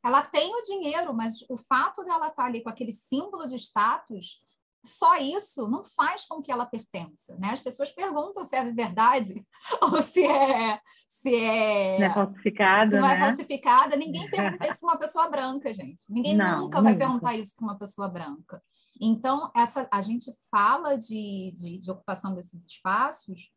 [0.02, 4.40] ela tem o dinheiro, mas o fato dela estar ali com aquele símbolo de status
[4.84, 7.50] só isso não faz com que ela pertença, né?
[7.50, 9.42] As pessoas perguntam se é verdade
[9.80, 10.78] ou se é
[11.09, 13.26] se é, não é falsificada, se não é né?
[13.28, 13.96] falsificada.
[13.96, 16.02] Ninguém pergunta isso para uma pessoa branca, gente.
[16.11, 17.07] Ninguém Não, nunca vai nunca.
[17.07, 18.62] perguntar isso para uma pessoa branca.
[19.01, 23.51] Então, essa a gente fala de, de, de ocupação desses espaços,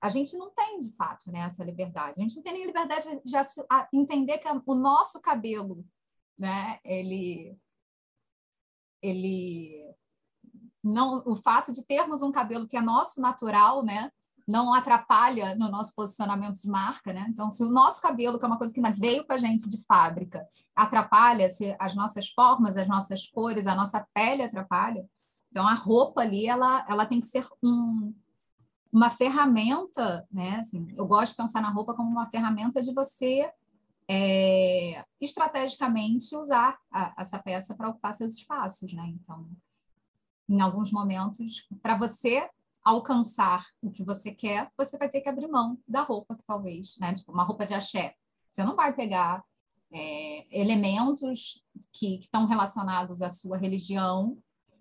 [0.00, 2.18] a gente não tem de fato né, essa liberdade.
[2.18, 5.84] A gente não tem nem liberdade de assi- a- entender que o nosso cabelo,
[6.38, 7.56] né, ele
[9.00, 9.94] ele
[10.82, 14.10] não o fato de termos um cabelo que é nosso natural, né,
[14.52, 17.26] não atrapalha no nosso posicionamento de marca, né?
[17.30, 19.82] Então, se o nosso cabelo, que é uma coisa que veio com a gente de
[19.86, 20.46] fábrica,
[20.76, 25.08] atrapalha, se as nossas formas, as nossas cores, a nossa pele atrapalha,
[25.50, 28.14] então a roupa ali, ela, ela tem que ser um,
[28.92, 30.56] uma ferramenta, né?
[30.60, 33.50] Assim, eu gosto de pensar na roupa como uma ferramenta de você
[34.06, 39.06] é, estrategicamente usar a- essa peça para ocupar seus espaços, né?
[39.06, 39.48] Então,
[40.46, 42.46] em alguns momentos, para você
[42.84, 46.96] alcançar o que você quer, você vai ter que abrir mão da roupa, que talvez,
[46.98, 47.14] né?
[47.14, 48.14] Tipo, uma roupa de axé.
[48.50, 49.44] Você não vai pegar
[49.92, 51.62] é, elementos
[51.92, 54.36] que estão relacionados à sua religião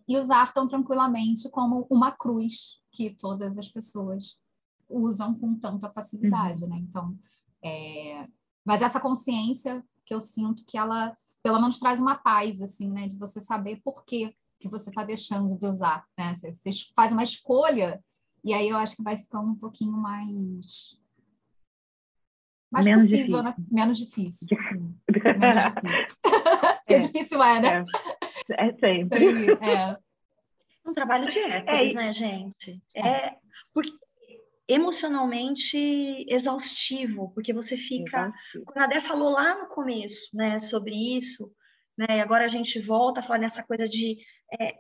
[0.07, 4.37] e usar tão tranquilamente como uma cruz que todas as pessoas
[4.89, 6.77] usam com tanta facilidade, né?
[6.77, 7.17] Então,
[7.63, 8.27] é,
[8.65, 13.07] mas essa consciência que eu sinto que ela, pelo menos, traz uma paz, assim, né?
[13.07, 16.35] De você saber por que que você está deixando de usar, né?
[16.37, 18.01] Você, você faz uma escolha
[18.43, 20.97] e aí eu acho que vai ficando um pouquinho mais
[22.71, 23.53] mais Menos possível, né?
[23.69, 24.95] Menos difícil, sim.
[25.37, 26.17] Menos difícil.
[26.77, 26.99] Porque É.
[26.99, 27.85] difícil é, né?
[28.49, 29.51] É, é sempre.
[29.61, 29.97] É.
[30.85, 32.81] um trabalho de Hércules, É, né, gente?
[32.95, 33.35] É
[33.73, 33.91] porque
[34.67, 35.77] emocionalmente
[36.29, 38.31] exaustivo, porque você fica.
[38.65, 41.51] Quando a Dé falou lá no começo, né, sobre isso,
[41.97, 44.17] né, e agora a gente volta a falar nessa coisa de
[44.59, 44.77] é,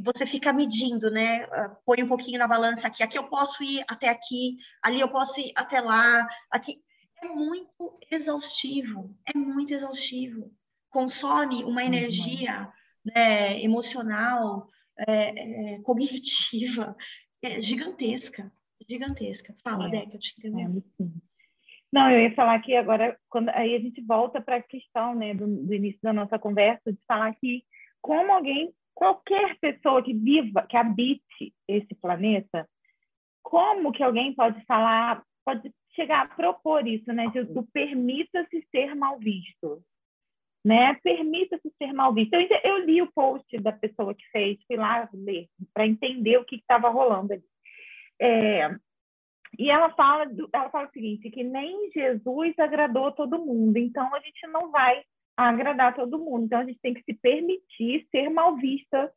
[0.00, 1.44] você fica medindo, né?
[1.50, 5.08] ah, Põe um pouquinho na balança aqui, aqui eu posso ir até aqui, ali eu
[5.08, 6.80] posso ir até lá, aqui.
[7.22, 10.50] É muito exaustivo, é muito exaustivo.
[10.90, 12.68] Consome uma energia
[13.04, 14.68] né, emocional,
[15.08, 16.96] é, é, cognitiva,
[17.42, 18.52] é, gigantesca,
[18.88, 19.54] gigantesca.
[19.62, 20.06] Fala, É.
[20.06, 20.84] Que eu te interrompi.
[21.00, 21.04] É.
[21.92, 25.34] Não, eu ia falar que agora, quando, aí a gente volta para a questão né,
[25.34, 27.62] do, do início da nossa conversa, de falar que
[28.00, 32.68] como alguém, qualquer pessoa que viva, que habite esse planeta,
[33.42, 37.26] como que alguém pode falar, pode chegar a propor isso, né?
[37.28, 39.82] De, permita-se ser mal visto.
[40.64, 40.94] Né?
[41.02, 42.34] Permita-se ser mal visto.
[42.34, 46.44] Eu, eu li o post da pessoa que fez, fui lá ler, para entender o
[46.44, 47.44] que estava rolando ali.
[48.20, 48.70] É,
[49.58, 54.14] e ela fala, do- ela fala o seguinte, que nem Jesus agradou todo mundo, então
[54.14, 55.02] a gente não vai
[55.36, 59.12] agradar todo mundo, então a gente tem que se permitir ser mal vista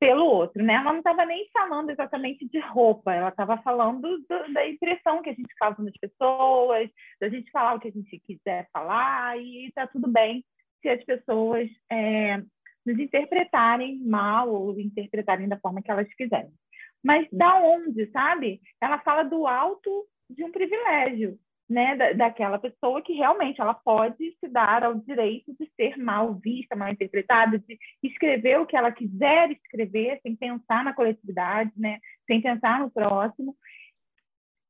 [0.00, 0.74] pelo outro, né?
[0.74, 5.30] Ela não estava nem falando exatamente de roupa, ela estava falando do- da impressão que
[5.30, 6.88] a gente causa nas pessoas,
[7.20, 10.44] da gente falar o que a gente quiser falar e está tudo bem
[10.80, 12.38] se as pessoas é,
[12.86, 16.52] nos interpretarem mal ou interpretarem da forma que elas quiserem.
[17.04, 18.60] Mas da onde, sabe?
[18.80, 24.36] Ela fala do alto de um privilégio, né, da, daquela pessoa que realmente ela pode
[24.40, 28.90] se dar ao direito de ser mal vista, mal interpretada, de escrever o que ela
[28.90, 33.54] quiser escrever, sem pensar na coletividade, né, sem pensar no próximo.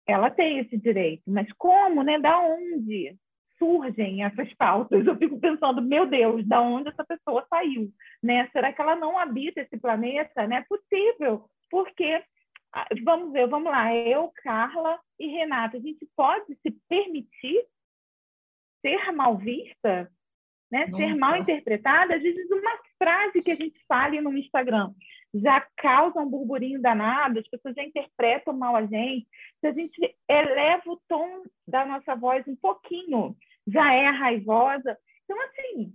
[0.06, 3.16] Ela tem esse direito, mas como, né, da onde
[3.58, 5.06] surgem essas pautas?
[5.06, 7.90] Eu fico pensando, meu Deus, da onde essa pessoa saiu,
[8.22, 8.48] né?
[8.52, 10.46] Será que ela não habita esse planeta?
[10.46, 12.22] Não é possível, porque
[13.04, 17.64] vamos ver, vamos lá, eu, Carla e Renata, a gente pode se permitir
[18.80, 20.10] ser mal vista,
[20.70, 20.86] né?
[20.92, 22.16] ser mal interpretada?
[22.16, 24.92] Às vezes uma frase que a gente fale no Instagram
[25.34, 29.26] já causa um burburinho danado, as pessoas já interpretam mal a gente.
[29.60, 34.96] Se a gente eleva o tom da nossa voz um pouquinho, já é raivosa.
[35.24, 35.92] Então, assim,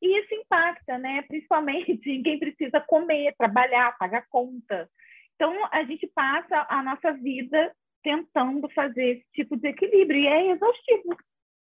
[0.00, 1.22] e isso impacta, né?
[1.22, 4.90] Principalmente em quem precisa comer, trabalhar, pagar conta,
[5.34, 7.72] então, a gente passa a nossa vida
[8.02, 11.16] tentando fazer esse tipo de equilíbrio, e é exaustivo.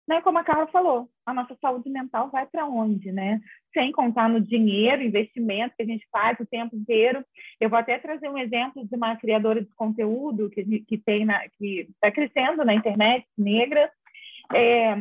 [0.07, 0.21] Né?
[0.21, 3.39] Como a Carla falou, a nossa saúde mental vai para onde, né?
[3.73, 7.23] Sem contar no dinheiro, investimento que a gente faz o tempo inteiro.
[7.59, 11.47] Eu vou até trazer um exemplo de uma criadora de conteúdo que, que tem na,
[11.57, 13.91] que está crescendo na internet, negra.
[14.53, 14.95] É,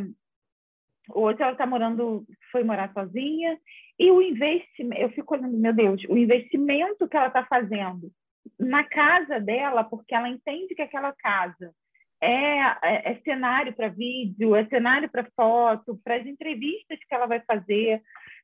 [1.12, 3.58] hoje ela está morando, foi morar sozinha,
[3.98, 8.12] e o investimento, eu fico olhando, meu Deus, o investimento que ela está fazendo
[8.58, 11.72] na casa dela, porque ela entende que aquela casa
[12.20, 17.26] é, é, é cenário para vídeo, é cenário para foto, para as entrevistas que ela
[17.26, 18.02] vai fazer,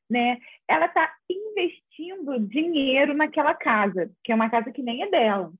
[0.09, 0.37] né?
[0.67, 5.51] Ela está investindo dinheiro naquela casa, que é uma casa que nem é dela,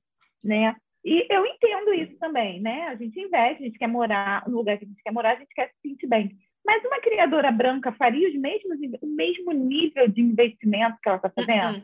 [0.42, 0.74] né?
[1.04, 2.88] E eu entendo isso também, né?
[2.88, 5.38] A gente investe, a gente quer morar no lugar que a gente quer morar, a
[5.38, 6.36] gente quer se sentir bem.
[6.66, 11.30] Mas uma criadora branca faria os mesmos, o mesmo nível de investimento que ela está
[11.30, 11.76] fazendo?
[11.76, 11.82] Uhum.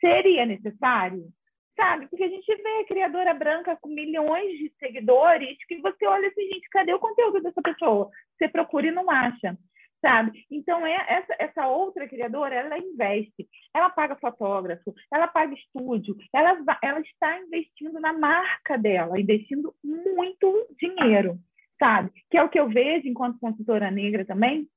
[0.00, 1.32] Seria necessário?
[1.76, 2.06] Sabe?
[2.08, 6.68] Porque a gente vê criadora branca com milhões de seguidores que você olha assim, gente,
[6.70, 8.10] cadê o conteúdo dessa pessoa?
[8.36, 9.56] Você procura e não acha,
[10.00, 10.44] sabe?
[10.50, 16.56] Então, é, essa, essa outra criadora, ela investe, ela paga fotógrafo, ela paga estúdio, ela,
[16.82, 21.38] ela está investindo na marca dela, investindo muito dinheiro,
[21.78, 22.10] sabe?
[22.30, 24.68] Que é o que eu vejo enquanto consultora negra também,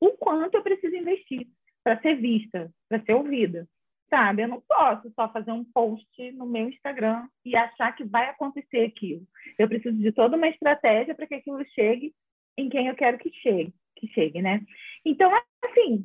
[0.00, 1.46] o quanto eu preciso investir
[1.82, 3.66] para ser vista, para ser ouvida
[4.10, 4.42] sabe?
[4.42, 8.84] Eu não posso só fazer um post no meu Instagram e achar que vai acontecer
[8.84, 9.22] aquilo.
[9.58, 12.12] Eu preciso de toda uma estratégia para que aquilo chegue
[12.58, 14.60] em quem eu quero que chegue, que chegue, né?
[15.06, 15.32] Então,
[15.64, 16.04] assim,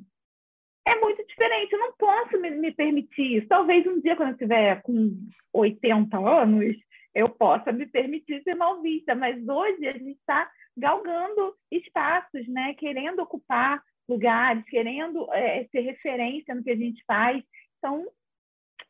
[0.87, 1.73] é muito diferente.
[1.73, 3.47] Eu não posso me, me permitir isso.
[3.47, 5.17] Talvez um dia, quando eu estiver com
[5.51, 6.75] 80 anos,
[7.13, 12.73] eu possa me permitir ser mal vista, mas hoje a gente está galgando espaços, né?
[12.75, 17.43] Querendo ocupar lugares, querendo é, ser referência no que a gente faz.
[17.85, 18.03] Então,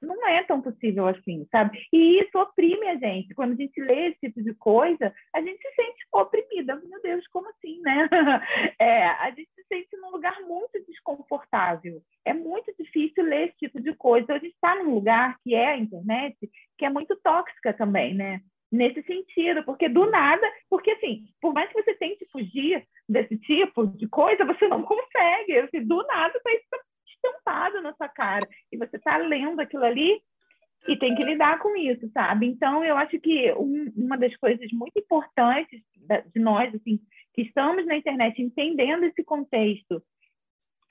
[0.02, 1.78] não é tão possível assim, sabe?
[1.92, 3.34] E isso oprime a gente.
[3.34, 6.76] Quando a gente lê esse tipo de coisa, a gente se sente oprimida.
[6.76, 8.08] Meu Deus, como assim, né?
[8.80, 12.02] É, a gente se sente num lugar muito desconfortável.
[12.24, 14.34] É muito difícil ler esse tipo de coisa.
[14.34, 16.38] A gente está num lugar que é a internet,
[16.78, 18.40] que é muito tóxica também, né?
[18.72, 23.88] Nesse sentido, porque do nada, porque assim, por mais que você tente fugir desse tipo
[23.88, 25.58] de coisa, você não consegue.
[25.60, 26.52] Assim, do nada, tá
[27.26, 28.48] estampado na sua cara.
[28.72, 30.22] E você está lendo aquilo ali
[30.88, 32.48] e tem que lidar com isso, sabe?
[32.48, 35.82] Então, eu acho que um, uma das coisas muito importantes
[36.34, 37.00] de nós, assim,
[37.34, 40.02] que estamos na internet entendendo esse contexto,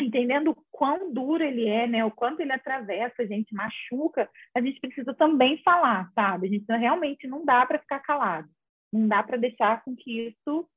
[0.01, 2.05] entendendo o quão duro ele é, né?
[2.05, 6.49] O quanto ele atravessa, a gente machuca, a gente precisa também falar, sabe?
[6.49, 8.49] A gente realmente não dá para ficar calado.
[8.93, 10.69] Não dá para deixar com que isso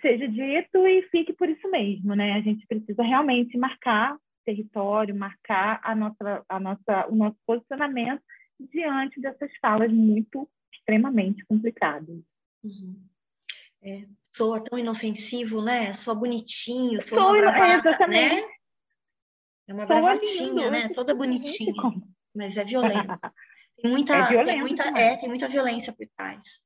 [0.00, 2.32] seja dito e fique por isso mesmo, né?
[2.32, 4.16] A gente precisa realmente marcar
[4.50, 8.22] território, marcar a nossa, a nossa, o nosso posicionamento
[8.58, 12.20] diante dessas falas muito extremamente complicadas.
[12.62, 13.00] Uhum.
[13.82, 15.92] É, soa tão inofensivo, né?
[15.92, 18.42] Soa bonitinho, soa Sou, uma bravata, né?
[19.66, 20.88] É uma bravatinha, né?
[20.88, 21.72] Toda bonitinha,
[22.34, 23.18] mas é violenta.
[23.80, 26.62] Tem muita, é tem muita, é, tem muita violência por trás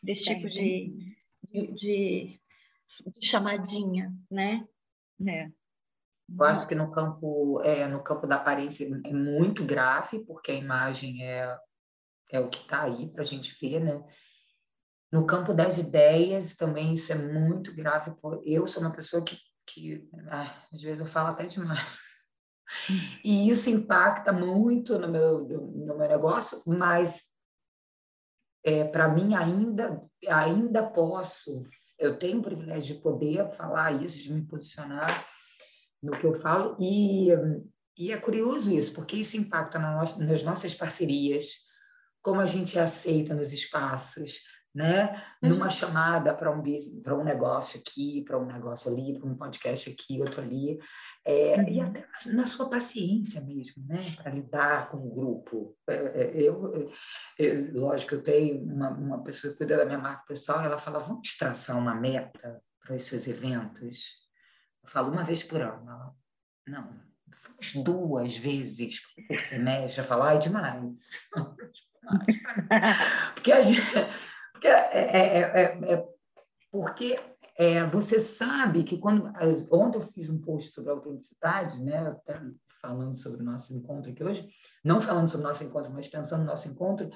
[0.00, 1.16] desse tipo de,
[1.50, 2.40] de, de,
[3.16, 4.64] de chamadinha, né?
[5.26, 5.50] É.
[6.28, 10.54] Eu acho que no campo, é, no campo da aparência é muito grave, porque a
[10.54, 11.56] imagem é,
[12.30, 14.02] é o que está aí para a gente ver, né?
[15.10, 18.14] No campo das ideias também isso é muito grave.
[18.44, 21.86] Eu sou uma pessoa que, que ah, às vezes eu falo até demais.
[23.22, 27.22] E isso impacta muito no meu, no meu negócio, mas
[28.64, 31.66] é, para mim ainda, ainda posso,
[31.98, 35.26] eu tenho o privilégio de poder falar isso, de me posicionar,
[36.02, 37.28] no que eu falo, e,
[37.96, 41.46] e é curioso isso, porque isso impacta na nossa, nas nossas parcerias,
[42.20, 44.40] como a gente é aceita nos espaços,
[44.74, 45.22] né?
[45.42, 45.70] Numa uhum.
[45.70, 46.62] chamada para um
[47.02, 50.78] para um negócio aqui, para um negócio ali, para um podcast aqui, outro ali,
[51.24, 51.68] é, uhum.
[51.68, 54.14] e até na sua paciência mesmo, né?
[54.16, 55.76] Para lidar com o grupo.
[55.86, 56.90] É, é, eu,
[57.38, 61.00] eu, lógico, eu tenho uma, uma pessoa que cuida da minha marca pessoal, ela fala:
[61.00, 64.21] vamos traçar uma meta para os seus eventos.
[64.82, 65.88] Eu falo uma vez por ano.
[65.88, 66.14] Ela,
[66.66, 67.00] não,
[67.82, 70.00] duas vezes por semestre.
[70.00, 70.96] Eu falo: ai, demais.
[73.34, 73.82] porque a gente
[74.52, 76.08] porque, é, é, é, é
[76.70, 77.16] porque
[77.56, 79.32] é, você sabe que quando.
[79.70, 82.16] Ontem eu fiz um post sobre autenticidade, né?
[82.80, 84.48] falando sobre o nosso encontro aqui hoje,
[84.84, 87.10] não falando sobre o nosso encontro, mas pensando no nosso encontro,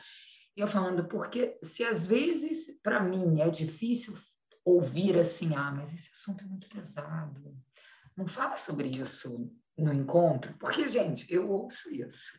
[0.56, 4.14] e eu falando, porque se às vezes, para mim, é difícil
[4.66, 7.56] ouvir assim, ah, mas esse assunto é muito pesado,
[8.16, 9.48] não fala sobre isso
[9.78, 12.36] no encontro, porque, gente, eu ouço isso.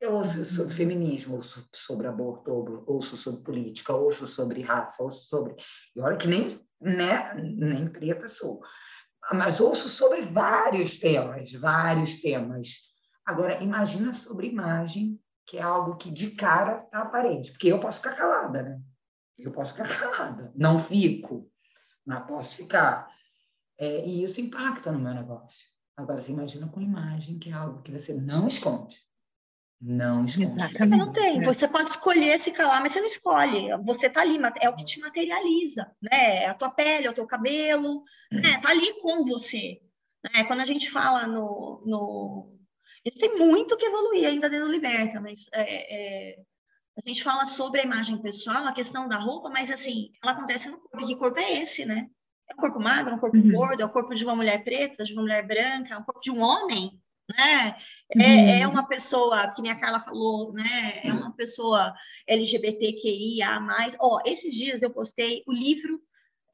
[0.00, 5.56] Eu ouço sobre feminismo, ouço sobre aborto, ouço sobre política, ouço sobre raça, ouço sobre.
[5.96, 8.60] E olha que nem, né, nem preta sou.
[9.32, 12.68] Mas ouço sobre vários temas, vários temas.
[13.24, 18.02] Agora, imagina sobre imagem, que é algo que de cara está aparente, porque eu posso
[18.02, 18.80] ficar calada, né?
[19.38, 21.50] Eu posso ficar calada, não fico,
[22.06, 23.10] mas posso ficar.
[23.78, 25.66] É, e isso impacta no meu negócio.
[25.96, 28.96] Agora, você imagina com imagem, que é algo que você não esconde.
[29.80, 30.58] Não esconde.
[30.58, 30.98] Exatamente.
[30.98, 31.42] Não tem.
[31.42, 33.68] Você pode escolher se calar, mas você não escolhe.
[33.84, 36.44] Você tá ali, é o que te materializa, né?
[36.44, 38.58] É a tua pele, é o teu cabelo, né?
[38.60, 39.80] Tá ali com você.
[40.24, 40.44] Né?
[40.44, 42.58] Quando a gente fala no, no...
[43.18, 46.42] Tem muito que evoluir ainda dentro do Liberta, mas é, é...
[46.96, 50.68] a gente fala sobre a imagem pessoal, a questão da roupa, mas assim, ela acontece
[50.70, 51.06] no corpo.
[51.06, 52.08] Que corpo é esse, né?
[52.48, 53.52] É um corpo magro, é um corpo uhum.
[53.52, 56.20] gordo, é o corpo de uma mulher preta, de uma mulher branca, é um corpo
[56.20, 57.76] de um homem, né?
[58.14, 58.48] É, uhum.
[58.62, 61.00] é, uma pessoa, que nem a Carla falou, né?
[61.04, 61.92] É uma pessoa
[62.26, 63.60] LGBTQIA+.
[64.00, 66.00] Ó, esses dias eu postei o livro,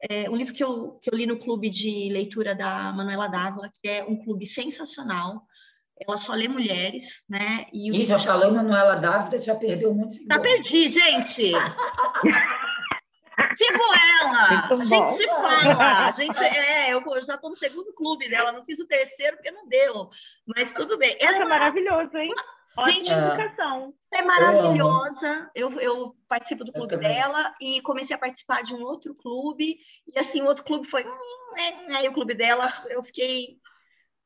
[0.09, 3.71] é, um livro que eu, que eu li no clube de leitura da Manuela Dávila,
[3.81, 5.45] que é um clube sensacional.
[5.99, 7.65] Ela só lê mulheres, né?
[7.71, 10.15] E, o e já falou Manuela Dávila, já perdeu muito.
[10.15, 11.51] Já perdi, gente!
[13.57, 13.83] Sigo
[14.21, 14.67] ela!
[14.69, 16.07] A gente se fala.
[16.07, 19.51] A gente, é, eu já estou no segundo clube dela, não fiz o terceiro porque
[19.51, 20.09] não deu.
[20.45, 21.15] Mas tudo bem.
[21.19, 22.33] Ela é maravilhoso, hein?
[22.85, 23.93] Gente, educação.
[24.11, 25.49] É maravilhosa.
[25.53, 29.77] Eu, eu participo do clube dela e comecei a participar de um outro clube.
[30.07, 31.05] E assim, o outro clube foi.
[31.05, 33.59] Hum, né, né, aí o clube dela, eu fiquei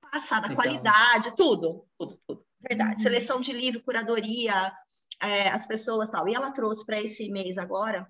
[0.09, 0.55] passada, então...
[0.55, 2.45] qualidade, tudo, tudo, tudo.
[2.59, 2.95] Verdade.
[2.95, 3.01] Uhum.
[3.01, 4.73] Seleção de livro, curadoria,
[5.21, 6.27] é, as pessoas tal.
[6.27, 8.07] E ela trouxe para esse mês agora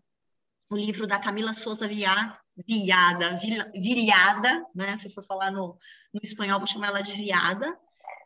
[0.69, 3.35] o livro da Camila Souza Viada, Viada,
[3.73, 4.97] Vilhada, né?
[4.97, 5.77] Se for falar no,
[6.13, 7.77] no espanhol, vou chamar ela de Viada.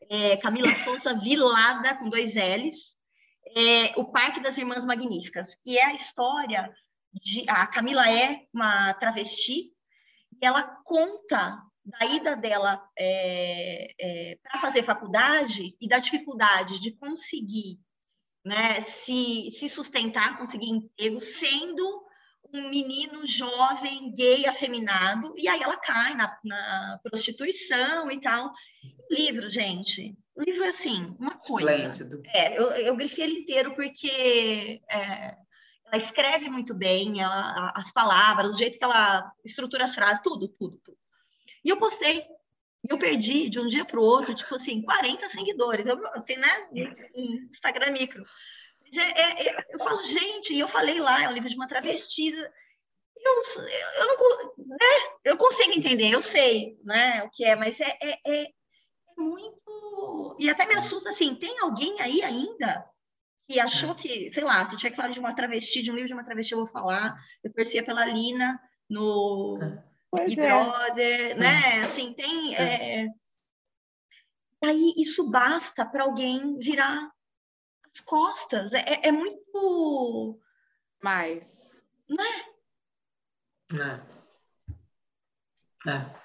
[0.10, 2.96] É, Camila Souza Vilada, com dois L's.
[3.56, 6.72] É, o Parque das Irmãs Magníficas, que é a história
[7.14, 7.48] de.
[7.50, 9.72] A Camila é uma travesti
[10.32, 16.92] e ela conta da ida dela é, é, para fazer faculdade e da dificuldade de
[16.92, 17.80] conseguir
[18.46, 22.04] né, se, se sustentar, conseguir emprego, sendo
[22.54, 28.52] um menino jovem, gay, afeminado, e aí ela cai na, na prostituição e tal.
[29.10, 31.72] O livro, gente, o livro é assim, uma coisa.
[31.72, 32.22] Esplêndido.
[32.28, 35.36] É, eu, eu grifei ele inteiro porque é,
[35.86, 40.48] ela escreve muito bem, ela, as palavras, o jeito que ela estrutura as frases, tudo,
[40.48, 40.98] tudo, tudo.
[41.64, 42.26] E eu postei.
[42.90, 45.86] Eu perdi de um dia para o outro, tipo assim, 40 seguidores.
[45.88, 46.68] Eu tenho, né,
[47.16, 48.26] um Instagram micro.
[48.94, 52.52] É, é, eu falo, gente, e eu falei lá, é um livro de uma travestida.
[53.24, 53.36] Eu,
[54.00, 54.86] eu, não, né?
[55.24, 58.52] eu consigo entender, eu sei né, o que é, mas é, é, é, é
[59.16, 60.36] muito.
[60.40, 62.84] E até me assusta assim: tem alguém aí ainda
[63.48, 65.96] que achou que, sei lá, se eu tiver que falar de uma travesti, de um
[65.96, 67.16] livro de uma travesti, eu vou falar.
[67.44, 68.60] Eu torcia pela Lina
[68.90, 69.60] no
[70.14, 70.48] Big é.
[70.48, 71.82] Brother, né?
[71.84, 72.56] Assim, tem.
[72.56, 73.08] É...
[74.64, 77.10] Aí isso basta para alguém virar
[77.92, 78.74] as costas.
[78.74, 80.40] É, é, é muito.
[81.02, 81.86] Mais.
[82.10, 82.46] Né?
[83.74, 84.22] É.
[85.90, 86.22] É.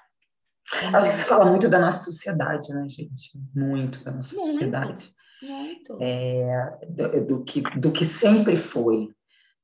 [0.93, 3.31] Acho que se fala muito da nossa sociedade, né, gente?
[3.55, 5.15] Muito da nossa muito, sociedade.
[5.41, 5.97] Muito.
[6.01, 9.15] É, do, do, que, do que sempre foi.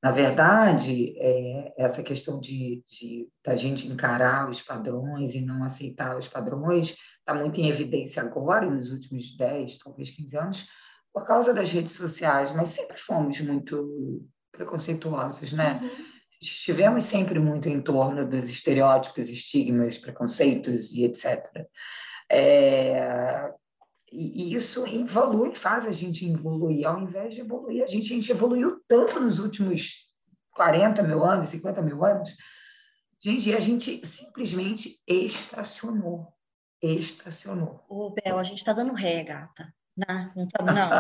[0.04, 6.18] Na verdade, é, essa questão de, de da gente encarar os padrões e não aceitar
[6.18, 10.68] os padrões está muito em evidência agora, nos últimos 10, talvez 15 anos,
[11.14, 15.80] por causa das redes sociais, mas sempre fomos muito preconceituosos, né?
[15.82, 16.06] Uhum.
[16.42, 21.66] Estivemos sempre muito em torno dos estereótipos, estigmas, preconceitos e etc.
[22.30, 23.50] É,
[24.14, 26.88] e, isso evolui, faz a gente evoluir.
[26.88, 30.08] Ao invés de evoluir, a gente, a gente evoluiu tanto nos últimos
[30.52, 32.30] 40 mil anos, 50 mil anos.
[33.20, 36.28] Gente, a gente simplesmente estacionou.
[36.82, 37.84] Estacionou.
[37.90, 39.74] Ô, Bel, a gente está dando ré, gata.
[39.96, 40.92] Não, não estamos, não.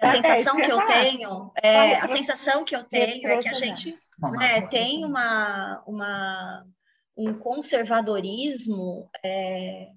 [0.00, 3.98] A sensação que eu tenho, é, a sensação que eu tenho é que a gente
[4.38, 6.66] né, tem uma, uma,
[7.16, 9.88] um conservadorismo é,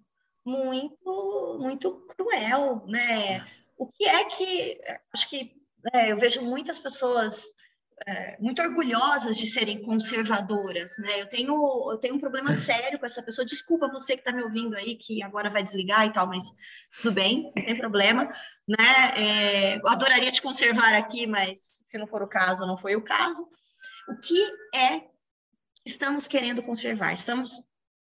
[0.45, 3.45] muito, muito cruel, né?
[3.77, 4.79] O que é que
[5.13, 5.51] acho que
[5.93, 7.43] é, eu vejo muitas pessoas
[8.05, 11.21] é, muito orgulhosas de serem conservadoras, né?
[11.21, 13.45] Eu tenho, eu tenho um problema sério com essa pessoa.
[13.45, 16.43] Desculpa você que está me ouvindo aí, que agora vai desligar e tal, mas
[16.97, 18.25] tudo bem, não tem problema,
[18.67, 19.13] né?
[19.15, 23.03] É, eu adoraria te conservar aqui, mas se não for o caso, não foi o
[23.03, 23.47] caso.
[24.09, 24.43] O que
[24.73, 25.09] é que
[25.85, 27.13] estamos querendo conservar?
[27.13, 27.63] Estamos,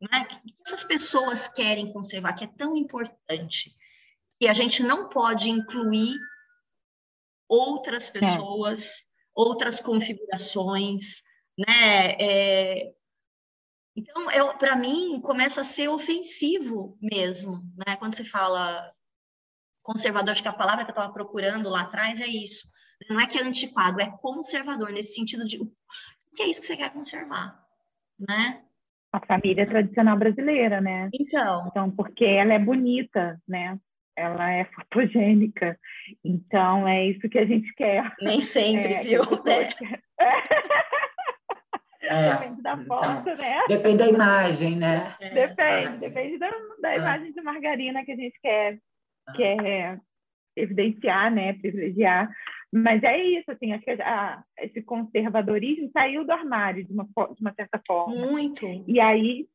[0.01, 0.21] né?
[0.21, 2.33] O que essas pessoas querem conservar?
[2.33, 3.75] Que é tão importante
[4.39, 6.17] que a gente não pode incluir
[7.47, 8.11] outras é.
[8.11, 9.01] pessoas.
[9.01, 11.21] É outras configurações,
[11.57, 12.13] né?
[12.13, 12.93] É,
[13.95, 14.25] então,
[14.57, 17.97] para mim, começa a ser ofensivo mesmo, né?
[17.97, 18.91] Quando se fala
[19.83, 22.67] conservador, acho que a palavra que eu estava procurando lá atrás é isso.
[23.09, 25.71] Não é que é antiquado, é conservador, nesse sentido de o
[26.33, 27.61] que é isso que você quer conservar,
[28.17, 28.64] né?
[29.15, 31.09] A família tradicional brasileira, né?
[31.13, 31.67] Então.
[31.67, 33.79] Então, porque ela é bonita, né?
[34.15, 35.77] ela é fotogênica.
[36.23, 38.13] Então, é isso que a gente quer.
[38.21, 39.23] Nem sempre, é, viu?
[39.47, 39.69] É.
[42.39, 43.63] Depende da então, foto, né?
[43.67, 45.15] Depende da imagem, né?
[45.19, 45.29] É.
[45.29, 46.51] Depende, depende da,
[46.81, 46.97] da é.
[46.97, 48.77] imagem de margarina que a gente quer,
[49.27, 49.33] ah.
[49.33, 49.99] quer
[50.55, 51.53] evidenciar, né?
[51.53, 52.29] Privilegiar.
[52.75, 57.41] Mas é isso, assim, acho que a, esse conservadorismo saiu do armário de uma, de
[57.41, 58.13] uma certa forma.
[58.13, 58.65] Muito.
[58.85, 59.47] E aí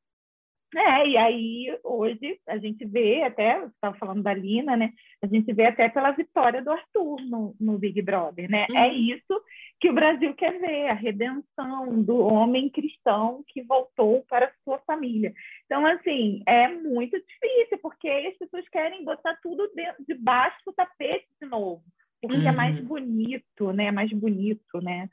[0.76, 4.92] é, e aí hoje a gente vê até, você estava falando da Lina, né?
[5.20, 8.66] A gente vê até pela vitória do Arthur no, no Big Brother, né?
[8.70, 8.78] É uhum.
[8.78, 9.42] É isso
[9.80, 14.78] que o Brasil quer ver, a redenção do homem cristão que voltou para a sua
[14.80, 15.32] família.
[15.64, 21.26] Então, assim, é muito difícil, porque as pessoas querem botar tudo dentro, debaixo do tapete
[21.40, 21.82] de novo,
[22.20, 22.48] porque uhum.
[22.48, 22.86] é mais uhum.
[22.86, 23.86] bonito, né?
[23.86, 25.08] É mais bonito, né?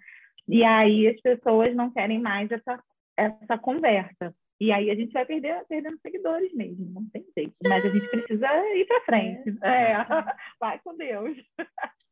[0.47, 2.81] E aí as pessoas não querem mais essa,
[3.15, 4.33] essa conversa.
[4.59, 7.53] E aí a gente vai perder, perdendo seguidores mesmo, não tem jeito.
[7.63, 9.57] Mas a gente precisa ir para frente.
[9.61, 9.91] É.
[9.91, 10.05] é.
[10.59, 11.37] vai com Deus.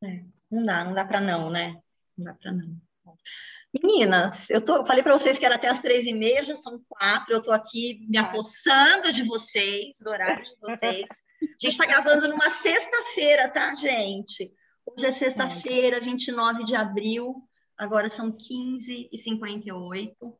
[0.03, 0.23] É.
[0.51, 1.75] Não dá, não dá para não, né?
[2.17, 2.77] Não dá para não.
[3.83, 6.55] Meninas, eu, tô, eu falei para vocês que era até as três e meia, já
[6.55, 7.33] são quatro.
[7.33, 11.07] Eu estou aqui me apossando de vocês, do horário de vocês.
[11.41, 14.51] A gente está gravando numa sexta-feira, tá, gente?
[14.85, 17.47] Hoje é sexta-feira, 29 de abril.
[17.77, 20.15] Agora são 15h58.
[20.15, 20.37] Então,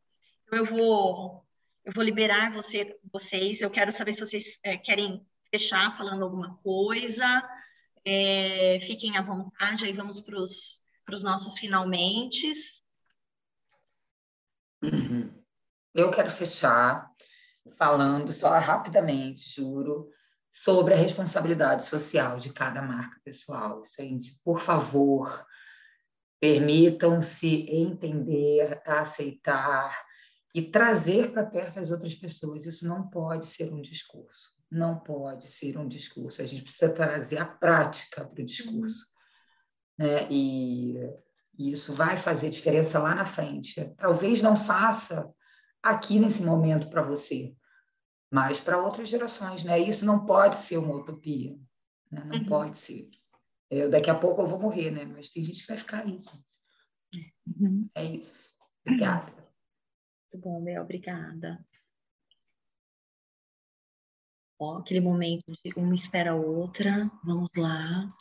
[0.52, 1.46] eu vou
[1.86, 3.62] eu vou liberar você, vocês.
[3.62, 7.26] Eu quero saber se vocês é, querem fechar falando alguma coisa.
[8.04, 12.52] É, fiquem à vontade, aí vamos para os nossos finalmente.
[15.94, 17.10] Eu quero fechar
[17.78, 20.10] falando só rapidamente, juro,
[20.56, 23.84] sobre a responsabilidade social de cada marca pessoal.
[24.00, 25.46] Gente, por favor,
[26.40, 30.02] permitam-se entender, aceitar
[30.54, 32.66] e trazer para perto as outras pessoas.
[32.66, 34.56] Isso não pode ser um discurso.
[34.72, 36.42] Não pode ser um discurso.
[36.42, 39.12] A gente precisa trazer a prática para o discurso.
[40.00, 40.08] Uhum.
[40.08, 40.28] Né?
[40.32, 40.96] E,
[41.60, 43.94] e isso vai fazer diferença lá na frente.
[43.98, 45.30] Talvez não faça
[45.84, 47.54] aqui nesse momento para você,
[48.32, 49.64] mas para outras gerações.
[49.64, 49.80] Né?
[49.80, 51.58] Isso não pode ser uma utopia.
[52.12, 52.24] Né?
[52.26, 52.46] Não uhum.
[52.46, 53.10] pode ser.
[53.70, 55.06] Eu, daqui a pouco eu vou morrer, né?
[55.06, 56.12] mas tem gente que vai ficar aí.
[56.12, 56.66] Gente.
[57.48, 57.90] Uhum.
[57.96, 58.54] É isso.
[58.86, 59.32] Obrigada.
[59.32, 61.66] Muito bom, Mel, obrigada.
[64.60, 68.14] Ó, aquele momento de uma espera a outra, vamos lá.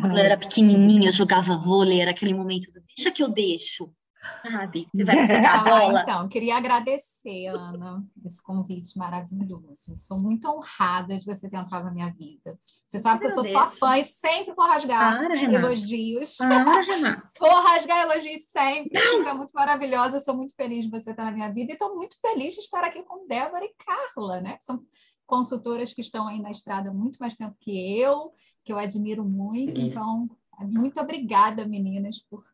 [0.00, 3.94] Quando eu era pequenininha, eu jogava vôlei, era aquele momento do deixa que eu deixo
[4.42, 4.88] sabe?
[4.94, 6.00] Você vai pegar a bola.
[6.00, 9.94] Ah, então, queria agradecer, Ana, esse convite maravilhoso.
[9.96, 12.58] Sou muito honrada de você ter entrado na minha vida.
[12.86, 16.36] Você sabe que eu sou sua fã e sempre vou rasgar Para, elogios.
[16.36, 19.00] Para, vou rasgar elogios sempre.
[19.00, 21.94] Você é muito maravilhosa, sou muito feliz de você estar na minha vida e estou
[21.94, 24.58] muito feliz de estar aqui com Débora e Carla, né?
[24.60, 24.82] são
[25.26, 28.32] consultoras que estão aí na estrada muito mais tempo que eu,
[28.64, 29.78] que eu admiro muito.
[29.78, 30.28] Então,
[30.60, 32.44] muito obrigada, meninas, por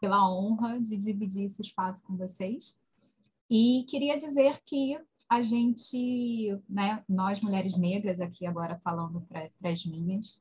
[0.00, 2.76] pela honra de dividir esse espaço com vocês.
[3.48, 4.98] E queria dizer que
[5.28, 10.40] a gente, né, nós mulheres negras, aqui agora falando para as minhas,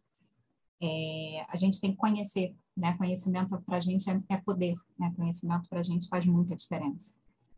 [0.82, 2.95] é, a gente tem que conhecer, né?
[2.98, 5.12] Conhecimento para a gente é, é, poder, né?
[5.16, 7.16] Conhecimento para a gente faz muita diferença.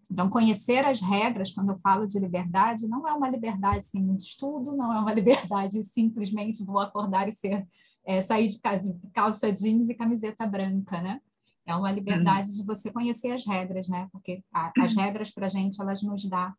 [0.09, 4.21] Então, conhecer as regras, quando eu falo de liberdade, não é uma liberdade sem muito
[4.21, 7.67] estudo, não é uma liberdade simplesmente vou acordar e ser
[8.05, 11.19] é, sair de casa, calça jeans e camiseta branca, né?
[11.67, 14.07] É uma liberdade de você conhecer as regras, né?
[14.11, 16.55] Porque a, as regras para a gente, elas nos dá,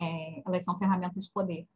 [0.00, 1.66] é, elas são ferramentas de poder.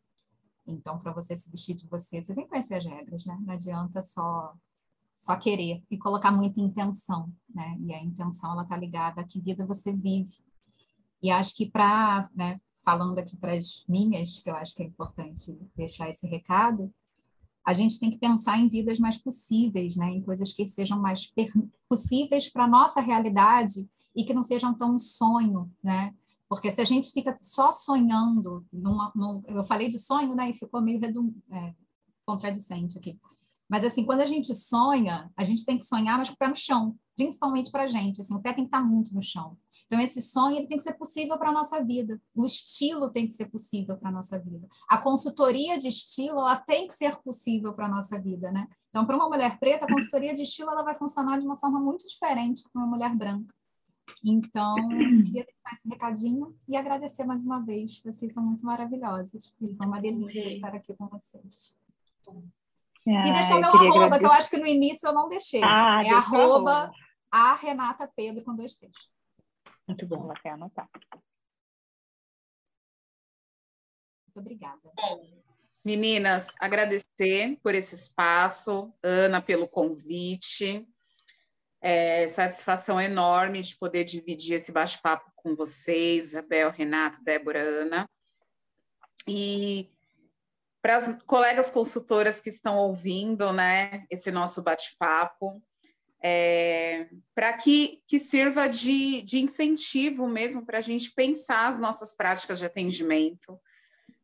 [0.64, 3.36] Então, para você se vestir de você, você tem que conhecer as regras, né?
[3.44, 4.54] Não adianta só
[5.16, 7.76] só querer e colocar muita intenção, né?
[7.80, 10.38] E a intenção ela tá ligada a que vida você vive.
[11.22, 14.86] E acho que para, né, falando aqui para as minhas, que eu acho que é
[14.86, 16.92] importante deixar esse recado,
[17.66, 20.10] a gente tem que pensar em vidas mais possíveis, né?
[20.10, 21.32] Em coisas que sejam mais
[21.88, 26.14] possíveis para a nossa realidade e que não sejam tão um sonho, né?
[26.48, 30.50] Porque se a gente fica só sonhando, numa, num, eu falei de sonho, né?
[30.50, 31.74] E ficou meio redund, é,
[32.24, 33.18] contradicente aqui.
[33.68, 36.46] Mas, assim, quando a gente sonha, a gente tem que sonhar, mas com o pé
[36.46, 38.20] no chão, principalmente para a gente.
[38.20, 39.56] Assim, o pé tem que estar tá muito no chão.
[39.86, 42.20] Então, esse sonho ele tem que ser possível para a nossa vida.
[42.34, 44.68] O estilo tem que ser possível para a nossa vida.
[44.88, 48.68] A consultoria de estilo ela tem que ser possível para a nossa vida, né?
[48.90, 51.80] Então, para uma mulher preta, a consultoria de estilo ela vai funcionar de uma forma
[51.80, 53.54] muito diferente para uma mulher branca.
[54.24, 54.74] Então,
[55.24, 58.00] queria deixar esse recadinho e agradecer mais uma vez.
[58.04, 59.54] Vocês são muito maravilhosos.
[59.60, 61.74] E foi uma delícia estar aqui com vocês.
[63.08, 64.18] Ah, e deixar meu arroba, agradecer.
[64.18, 65.62] que eu acho que no início eu não deixei.
[65.62, 66.92] Ah, é arroba
[67.30, 69.10] a Renata Pedro com dois T's.
[69.86, 70.88] Muito bom, você anotar.
[74.26, 74.80] Muito obrigada.
[74.94, 75.42] Bom,
[75.84, 80.86] meninas, agradecer por esse espaço, Ana, pelo convite.
[81.80, 88.08] É, satisfação enorme de poder dividir esse bate-papo com vocês, Isabel, Renato, Débora, Ana.
[89.28, 89.92] E
[90.82, 95.62] para as colegas consultoras que estão ouvindo, né, esse nosso bate-papo,
[96.22, 102.14] é, para que, que sirva de, de incentivo mesmo para a gente pensar as nossas
[102.14, 103.58] práticas de atendimento,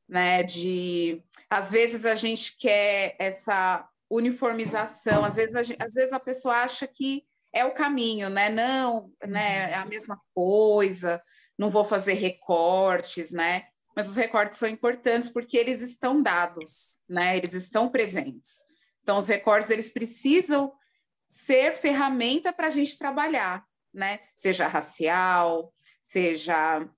[0.08, 0.42] né?
[0.42, 6.56] De às vezes a gente quer essa uniformização, às vezes a, às vezes a pessoa
[6.56, 8.48] acha que é o caminho, né?
[8.48, 9.70] Não, né?
[9.70, 11.22] É a mesma coisa,
[11.58, 13.66] não vou fazer recortes, né?
[13.94, 17.36] mas os recortes são importantes porque eles estão dados, né?
[17.36, 18.64] Eles estão presentes.
[19.02, 20.72] Então, os recortes eles precisam
[21.26, 24.20] ser ferramenta para a gente trabalhar, né?
[24.34, 26.88] Seja racial, seja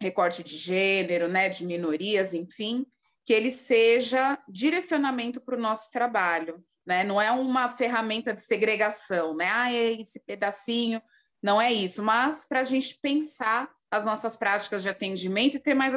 [0.00, 1.48] recorte de gênero, né?
[1.48, 2.86] De minorias, enfim,
[3.24, 7.04] que ele seja direcionamento para o nosso trabalho, né?
[7.04, 9.48] Não é uma ferramenta de segregação, né?
[9.52, 11.02] Ah, é esse pedacinho,
[11.42, 15.74] não é isso, mas para a gente pensar as nossas práticas de atendimento e ter
[15.74, 15.94] mais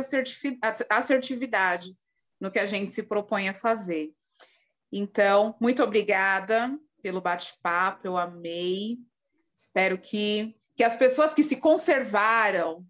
[0.90, 1.96] assertividade
[2.40, 4.12] no que a gente se propõe a fazer.
[4.92, 8.98] Então, muito obrigada pelo bate-papo, eu amei.
[9.54, 12.84] Espero que, que as pessoas que se conservaram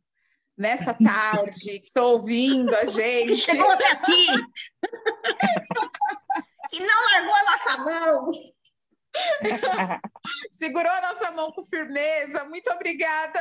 [0.56, 3.40] nessa tarde, que estão ouvindo a gente.
[3.40, 4.28] Chegou até aqui!
[6.72, 8.32] e não largou a nossa mão!
[10.52, 12.44] Segurou a nossa mão com firmeza.
[12.46, 13.40] Muito obrigada.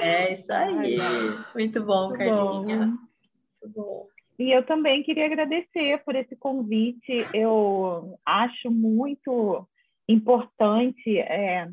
[0.00, 0.98] É isso aí.
[1.54, 2.78] Muito bom, Muito Carlinha.
[2.78, 2.98] Bom.
[3.62, 4.15] Muito bom.
[4.38, 7.26] E eu também queria agradecer por esse convite.
[7.32, 9.66] Eu acho muito
[10.08, 11.68] importante é,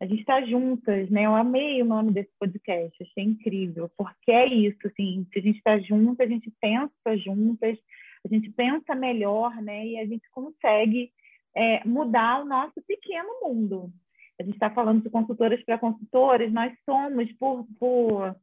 [0.00, 1.26] a gente estar juntas, né?
[1.26, 5.58] Eu amei o nome desse podcast, achei incrível, porque é isso, assim, se a gente
[5.58, 7.78] está junto, a gente pensa juntas,
[8.24, 9.86] a gente pensa melhor, né?
[9.86, 11.12] E a gente consegue
[11.54, 13.92] é, mudar o nosso pequeno mundo.
[14.40, 18.36] A gente está falando de consultoras para consultores, nós somos, por, por,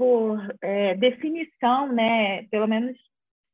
[0.00, 2.44] por é, definição, né?
[2.44, 2.96] Pelo menos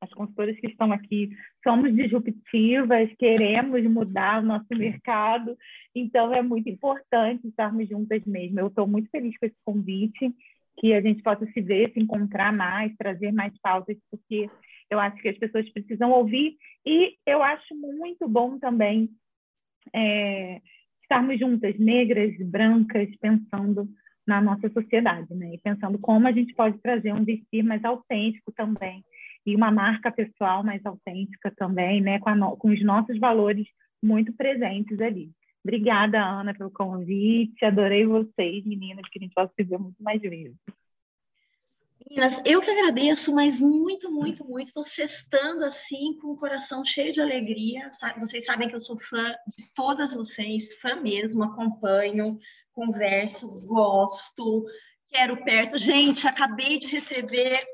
[0.00, 1.28] as consultoras que estão aqui,
[1.64, 5.58] somos disruptivas, queremos mudar o nosso mercado,
[5.92, 8.60] então é muito importante estarmos juntas mesmo.
[8.60, 10.32] Eu estou muito feliz com esse convite,
[10.78, 14.48] que a gente possa se ver, se encontrar mais, trazer mais pautas, porque
[14.88, 16.56] eu acho que as pessoas precisam ouvir
[16.86, 19.10] e eu acho muito bom também
[19.92, 20.60] é,
[21.02, 23.88] estarmos juntas, negras, brancas, pensando
[24.26, 25.54] na nossa sociedade, né?
[25.54, 29.04] E pensando como a gente pode trazer um vestir mais autêntico também
[29.44, 32.18] e uma marca pessoal mais autêntica também, né?
[32.18, 32.56] Com, no...
[32.56, 33.66] com os nossos valores
[34.02, 35.30] muito presentes ali.
[35.64, 37.64] Obrigada, Ana, pelo convite.
[37.64, 40.56] Adorei vocês, meninas, que a gente possa se ver muito mais vezes.
[42.08, 44.68] Meninas, eu que agradeço, mas muito, muito, muito.
[44.68, 47.90] Estou sextando assim, com o coração cheio de alegria.
[48.18, 52.38] Vocês sabem que eu sou fã de todas vocês, fã mesmo, acompanho,
[52.76, 54.66] converso, gosto,
[55.08, 55.78] quero perto.
[55.78, 57.64] Gente, acabei de receber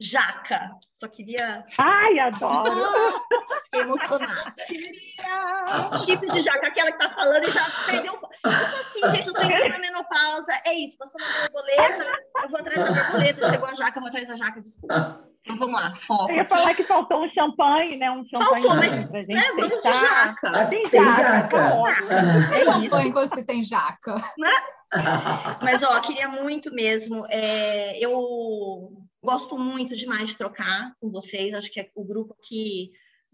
[0.00, 0.70] jaca.
[0.94, 1.64] Só queria.
[1.76, 3.20] Ai, adoro!
[3.64, 4.54] Fiquei emocionada.
[4.66, 5.96] Queria!
[5.96, 8.14] Chips de jaca, aquela que tá falando e já perdeu.
[8.14, 10.52] Eu tô assim, gente, eu tô entrando na menopausa.
[10.64, 12.04] É isso, passou uma borboleta,
[12.42, 15.28] eu vou atrás da borboleta, chegou a jaca, eu vou atrás da jaca, desculpa.
[15.48, 16.30] Então vamos lá, foco.
[16.30, 16.50] Eu ia aqui.
[16.54, 18.10] falar que faltou um champanhe, né?
[18.10, 20.52] Um champanhe Faltou, mas, pra gente né, vamos de jaca.
[20.54, 21.48] Ah, Tem tem jaca, jaca.
[21.48, 22.08] tá ótimo.
[22.10, 22.54] Ah.
[22.54, 23.12] É Champanhe isso.
[23.12, 24.16] quando se tem jaca.
[25.62, 27.24] Mas, ó, queria muito mesmo.
[27.30, 28.92] é, eu
[29.22, 31.54] gosto muito demais de trocar com vocês.
[31.54, 32.90] Acho que é o grupo que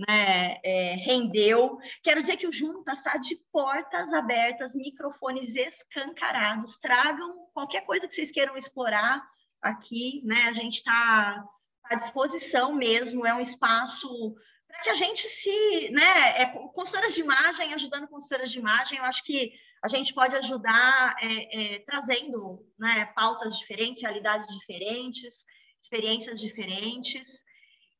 [0.08, 1.78] né, é, rendeu.
[2.02, 6.76] Quero dizer que o Juntas está de portas abertas, microfones escancarados.
[6.78, 9.22] Tragam qualquer coisa que vocês queiram explorar
[9.62, 10.46] aqui, né?
[10.48, 11.44] A gente está
[11.84, 13.26] à disposição mesmo.
[13.26, 14.34] É um espaço
[14.66, 16.42] para que a gente se, né?
[16.42, 18.98] É, consultoras de imagem ajudando consultoras de imagem.
[18.98, 19.52] Eu acho que
[19.82, 25.44] a gente pode ajudar é, é, trazendo né, pautas diferentes, realidades diferentes,
[25.78, 27.42] experiências diferentes.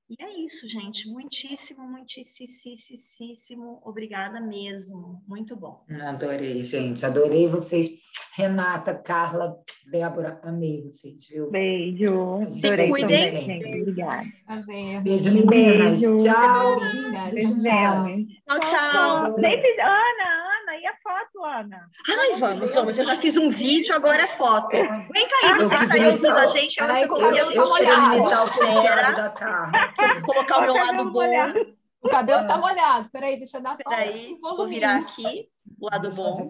[0.09, 1.09] E é isso, gente.
[1.09, 5.23] Muitíssimo, muitíssimo obrigada mesmo.
[5.27, 5.83] Muito bom.
[6.03, 7.05] Adorei, gente.
[7.07, 7.91] Adorei vocês.
[8.37, 9.57] Renata, Carla,
[9.91, 11.51] Débora, amei vocês, viu?
[11.51, 12.43] Beijo.
[12.43, 13.31] Adorei cuidem.
[13.31, 13.81] também, gente.
[13.83, 14.25] Obrigada.
[14.45, 15.03] Prazer.
[15.03, 16.01] Beijo, meninas.
[16.01, 16.25] Beijo.
[16.25, 16.81] Tchau.
[16.81, 18.07] Nos Tchau.
[18.49, 19.35] Tchau, tchau.
[19.37, 20.29] Fiz- Ana,
[20.61, 21.91] Ana, e a foto, Ana?
[22.09, 22.99] Ai, vamos, vamos.
[22.99, 24.77] Eu já fiz um vídeo, agora é foto.
[25.15, 26.81] Vem cá aí, você tá aí ouvindo a gente.
[26.81, 29.35] Agora que o cabelo tá Eu tirei molhado.
[29.35, 30.23] Carla.
[30.23, 31.11] colocar o meu lado Cabelo bom.
[31.13, 31.77] molhado.
[32.03, 33.11] O cabelo tá molhado.
[33.11, 35.49] Peraí, deixa eu dar só Peraí, um vou virar aqui,
[35.81, 36.49] o lado bom.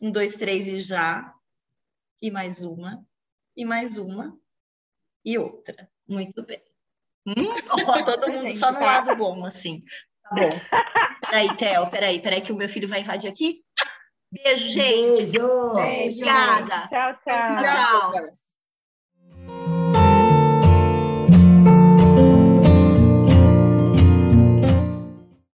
[0.00, 1.32] Um, dois, três e já.
[2.20, 3.02] E mais uma.
[3.56, 4.38] E mais uma.
[5.24, 5.88] E outra.
[6.06, 6.62] Muito bem.
[7.26, 9.82] Hum, ó, todo mundo só no lado bom, assim.
[10.22, 10.50] Tá bom.
[11.22, 13.64] Peraí, Theo, peraí, peraí que o meu filho vai invadir aqui.
[14.44, 15.26] Beijo, gente.
[15.26, 15.72] Beijo.
[15.72, 16.16] Beijo.
[16.22, 16.88] Obrigada.
[16.88, 17.48] Tchau, tchau.
[17.48, 17.56] Tchau.
[17.56, 18.45] Graças.